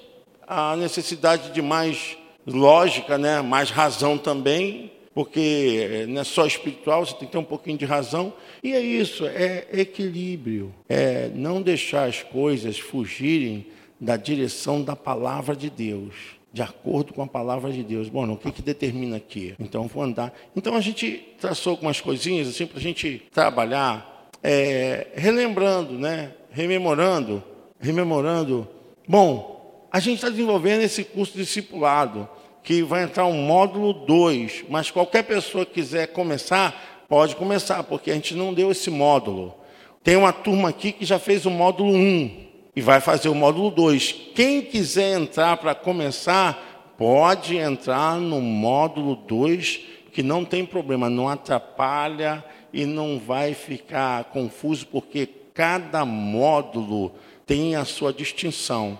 a 0.47 0.77
necessidade 0.77 1.51
de 1.53 1.63
mais 1.63 2.17
lógica, 2.47 3.17
né? 3.19 3.41
mais 3.41 3.71
razão 3.71 4.17
também, 4.17 4.93
porque 5.17 6.05
não 6.11 6.21
é 6.21 6.25
só 6.25 6.45
espiritual, 6.45 7.07
você 7.07 7.15
tem 7.15 7.25
que 7.25 7.33
ter 7.33 7.39
um 7.39 7.43
pouquinho 7.43 7.79
de 7.79 7.87
razão. 7.87 8.35
E 8.63 8.75
é 8.75 8.81
isso, 8.81 9.27
é 9.27 9.67
equilíbrio, 9.73 10.75
é 10.91 11.31
não 11.35 11.63
deixar 11.63 12.07
as 12.07 12.23
coisas 12.23 12.79
fugirem 12.79 13.67
da 13.99 14.19
direção 14.19 14.83
da 14.83 14.95
palavra 14.95 15.57
de 15.57 15.71
Deus, 15.71 16.13
de 16.53 16.61
acordo 16.61 17.15
com 17.15 17.23
a 17.23 17.27
palavra 17.27 17.73
de 17.73 17.83
Deus. 17.83 18.11
Bom, 18.11 18.31
o 18.31 18.37
que, 18.37 18.53
que 18.53 18.61
determina 18.61 19.17
aqui? 19.17 19.55
Então, 19.59 19.87
vou 19.87 20.03
andar. 20.03 20.35
Então, 20.55 20.75
a 20.75 20.83
gente 20.83 21.35
traçou 21.41 21.71
algumas 21.71 21.99
coisinhas 21.99 22.49
assim 22.49 22.67
para 22.67 22.77
a 22.77 22.83
gente 22.83 23.23
trabalhar, 23.33 24.29
é, 24.43 25.07
relembrando, 25.15 25.95
né? 25.95 26.35
rememorando, 26.51 27.43
rememorando. 27.81 28.69
Bom, 29.09 29.89
a 29.91 29.99
gente 29.99 30.17
está 30.17 30.29
desenvolvendo 30.29 30.83
esse 30.83 31.05
curso 31.05 31.39
discipulado 31.39 32.29
que 32.67 32.83
vai 32.83 33.05
entrar 33.05 33.27
um 33.27 33.43
módulo 33.43 33.93
2, 33.93 34.65
mas 34.69 34.91
qualquer 34.91 35.23
pessoa 35.23 35.65
que 35.65 35.75
quiser 35.75 36.09
começar, 36.09 37.05
pode 37.09 37.37
começar, 37.37 37.85
porque 37.85 38.11
a 38.11 38.15
gente 38.15 38.35
não 38.35 38.53
deu 38.53 38.73
esse 38.73 38.91
módulo. 38.91 39.55
Tem 40.03 40.17
uma 40.17 40.33
turma 40.33 40.71
aqui 40.71 40.91
que 40.91 41.05
já 41.05 41.17
fez 41.17 41.47
o 41.47 41.51
módulo 41.51 41.93
1 41.93 41.95
um, 41.95 42.47
e 42.75 42.81
vai 42.81 43.01
fazer 43.01 43.29
o 43.29 43.37
módulo 43.37 43.71
2. 43.71 44.13
Quem 44.35 44.63
quiser 44.63 45.17
entrar 45.17 45.59
para 45.59 45.77
começar, 45.77 46.93
pode 46.99 47.57
entrar 47.57 48.17
no 48.17 48.41
módulo 48.41 49.15
2, 49.15 49.81
que 50.13 50.25
não 50.25 50.45
tem 50.45 50.67
problema, 50.67 51.09
não 51.09 51.29
atrapalha 51.29 52.45
e 52.73 52.85
não 52.85 53.17
vai 53.17 53.55
ficar 53.55 54.25
confuso, 54.25 54.89
porque 54.89 55.29
cada 55.55 56.05
módulo 56.05 57.13
tem 57.47 57.77
a 57.77 57.85
sua 57.85 58.13
distinção. 58.13 58.99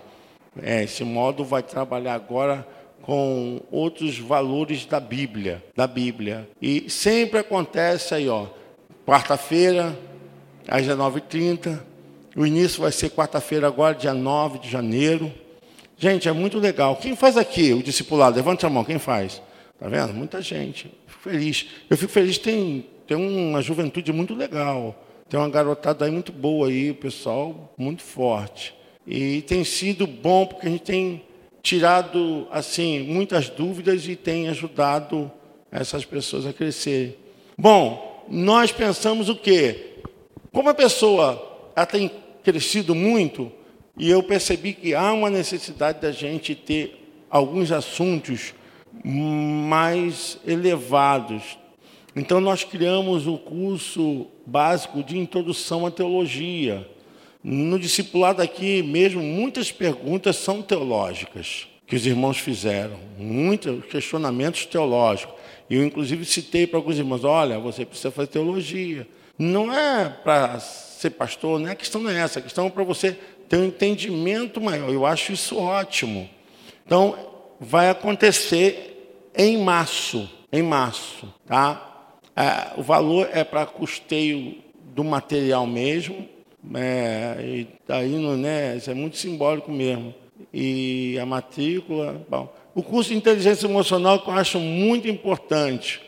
É, 0.63 0.85
esse 0.85 1.03
módulo 1.03 1.43
vai 1.43 1.61
trabalhar 1.61 2.13
agora 2.13 2.65
com 3.07 3.61
outros 3.71 4.19
valores 4.19 4.85
da 4.85 4.99
Bíblia, 4.99 5.63
da 5.73 5.87
Bíblia. 5.87 6.45
E 6.61 6.89
sempre 6.89 7.39
acontece 7.39 8.13
aí, 8.13 8.27
ó, 8.27 8.47
quarta-feira, 9.05 9.97
às 10.67 10.85
19h30, 10.85 11.79
o 12.35 12.45
início 12.45 12.81
vai 12.81 12.91
ser 12.91 13.09
quarta-feira 13.11 13.65
agora, 13.65 13.95
dia 13.95 14.13
9 14.13 14.59
de 14.59 14.69
janeiro. 14.69 15.31
Gente, 15.97 16.27
é 16.27 16.33
muito 16.33 16.59
legal. 16.59 16.97
Quem 16.97 17.15
faz 17.15 17.37
aqui 17.37 17.71
o 17.71 17.81
discipulado? 17.81 18.35
Levante 18.35 18.65
a 18.65 18.69
mão, 18.69 18.83
quem 18.83 18.99
faz? 18.99 19.41
Tá 19.79 19.87
vendo? 19.87 20.13
Muita 20.13 20.41
gente. 20.41 20.91
Fico 21.07 21.21
feliz. 21.21 21.65
Eu 21.89 21.95
fico 21.95 22.11
feliz, 22.11 22.37
tem, 22.37 22.85
tem 23.07 23.15
uma 23.15 23.61
juventude 23.61 24.11
muito 24.11 24.35
legal. 24.35 25.01
Tem 25.29 25.39
uma 25.39 25.47
garotada 25.47 26.03
aí 26.03 26.11
muito 26.11 26.33
boa 26.33 26.67
aí, 26.67 26.91
pessoal 26.91 27.73
muito 27.77 28.03
forte. 28.03 28.75
E 29.07 29.43
tem 29.43 29.63
sido 29.63 30.05
bom 30.05 30.45
porque 30.45 30.67
a 30.67 30.69
gente 30.69 30.83
tem 30.83 31.21
tirado 31.67 32.47
assim 32.49 33.01
muitas 33.01 33.49
dúvidas 33.49 34.07
e 34.07 34.15
tem 34.15 34.47
ajudado 34.47 35.29
essas 35.69 36.05
pessoas 36.05 36.45
a 36.45 36.53
crescerem. 36.53 37.17
Bom, 37.57 38.25
nós 38.29 38.71
pensamos 38.71 39.27
o 39.27 39.35
quê? 39.35 39.95
Como 40.53 40.69
a 40.69 40.73
pessoa 40.73 41.69
ela 41.75 41.85
tem 41.85 42.09
crescido 42.41 42.95
muito 42.95 43.51
e 43.97 44.09
eu 44.09 44.23
percebi 44.23 44.71
que 44.71 44.95
há 44.95 45.11
uma 45.11 45.29
necessidade 45.29 45.99
da 45.99 46.09
gente 46.09 46.55
ter 46.55 47.25
alguns 47.29 47.69
assuntos 47.69 48.53
mais 49.03 50.39
elevados. 50.47 51.57
Então 52.15 52.39
nós 52.39 52.63
criamos 52.63 53.27
o 53.27 53.37
curso 53.37 54.27
básico 54.45 55.03
de 55.03 55.17
introdução 55.17 55.85
à 55.85 55.91
teologia. 55.91 56.89
No 57.43 57.79
discipulado 57.79 58.41
aqui 58.41 58.81
mesmo, 58.83 59.21
muitas 59.21 59.71
perguntas 59.71 60.35
são 60.35 60.61
teológicas. 60.61 61.67
que 61.85 61.95
os 61.95 62.05
irmãos 62.05 62.37
fizeram, 62.37 62.99
muitos 63.17 63.85
questionamentos 63.85 64.65
teológicos. 64.65 65.33
E 65.69 65.75
eu, 65.75 65.85
inclusive, 65.85 66.25
citei 66.25 66.67
para 66.67 66.77
alguns 66.77 66.97
irmãos: 66.97 67.23
olha, 67.23 67.57
você 67.59 67.85
precisa 67.85 68.11
fazer 68.11 68.27
teologia. 68.27 69.07
Não 69.39 69.73
é 69.73 70.09
para 70.09 70.59
ser 70.59 71.11
pastor, 71.11 71.59
não 71.59 71.69
é 71.69 71.71
a 71.71 71.75
questão 71.75 72.01
não 72.01 72.09
é 72.09 72.19
essa, 72.19 72.39
a 72.39 72.41
questão 72.41 72.67
é 72.67 72.69
para 72.69 72.83
você 72.83 73.17
ter 73.47 73.57
um 73.57 73.65
entendimento 73.65 74.59
maior. 74.59 74.89
Eu 74.89 75.05
acho 75.05 75.31
isso 75.31 75.57
ótimo. 75.57 76.29
Então, 76.85 77.17
vai 77.59 77.89
acontecer 77.89 79.29
em 79.35 79.57
março, 79.57 80.29
em 80.51 80.63
março, 80.63 81.31
tá? 81.45 82.15
É, 82.35 82.79
o 82.79 82.83
valor 82.83 83.29
é 83.31 83.43
para 83.43 83.65
custeio 83.65 84.57
do 84.95 85.03
material 85.03 85.65
mesmo, 85.67 86.27
é, 86.73 87.37
e 87.41 87.67
daí 87.87 88.09
não, 88.09 88.35
né, 88.35 88.75
isso 88.75 88.89
é 88.89 88.93
muito 88.93 89.17
simbólico 89.17 89.71
mesmo. 89.71 90.13
E 90.53 91.17
a 91.19 91.25
matrícula, 91.25 92.25
bom, 92.29 92.53
o 92.75 92.83
curso 92.83 93.09
de 93.09 93.17
inteligência 93.17 93.65
emocional 93.65 94.19
que 94.19 94.29
eu 94.29 94.33
acho 94.33 94.59
muito 94.59 95.07
importante. 95.07 96.01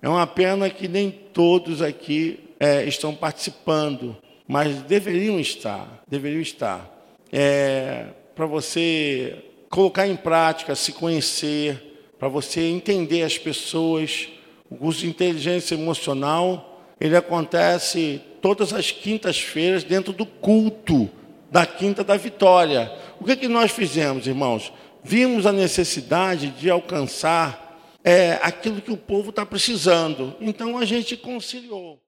É 0.00 0.08
uma 0.08 0.26
pena 0.26 0.68
que 0.70 0.88
nem 0.88 1.10
todos 1.10 1.82
aqui 1.82 2.40
é, 2.58 2.84
estão 2.84 3.14
participando, 3.14 4.16
mas 4.46 4.82
deveriam 4.82 5.38
estar, 5.38 6.02
deveriam 6.08 6.40
estar. 6.40 6.88
É, 7.32 8.06
para 8.34 8.46
você 8.46 9.36
colocar 9.68 10.06
em 10.06 10.16
prática, 10.16 10.74
se 10.74 10.92
conhecer, 10.92 11.92
para 12.18 12.28
você 12.28 12.60
entender 12.60 13.22
as 13.22 13.38
pessoas. 13.38 14.28
O 14.70 14.76
curso 14.76 15.00
de 15.00 15.08
inteligência 15.08 15.74
emocional, 15.74 16.71
ele 17.02 17.16
acontece 17.16 18.20
todas 18.40 18.72
as 18.72 18.92
quintas-feiras 18.92 19.82
dentro 19.82 20.12
do 20.12 20.24
culto 20.24 21.10
da 21.50 21.66
Quinta 21.66 22.04
da 22.04 22.16
Vitória. 22.16 22.92
O 23.18 23.24
que, 23.24 23.34
que 23.34 23.48
nós 23.48 23.72
fizemos, 23.72 24.28
irmãos? 24.28 24.72
Vimos 25.02 25.44
a 25.44 25.50
necessidade 25.50 26.50
de 26.50 26.70
alcançar 26.70 27.98
é, 28.04 28.38
aquilo 28.40 28.80
que 28.80 28.92
o 28.92 28.96
povo 28.96 29.30
está 29.30 29.44
precisando. 29.44 30.36
Então 30.40 30.78
a 30.78 30.84
gente 30.84 31.16
conciliou. 31.16 31.98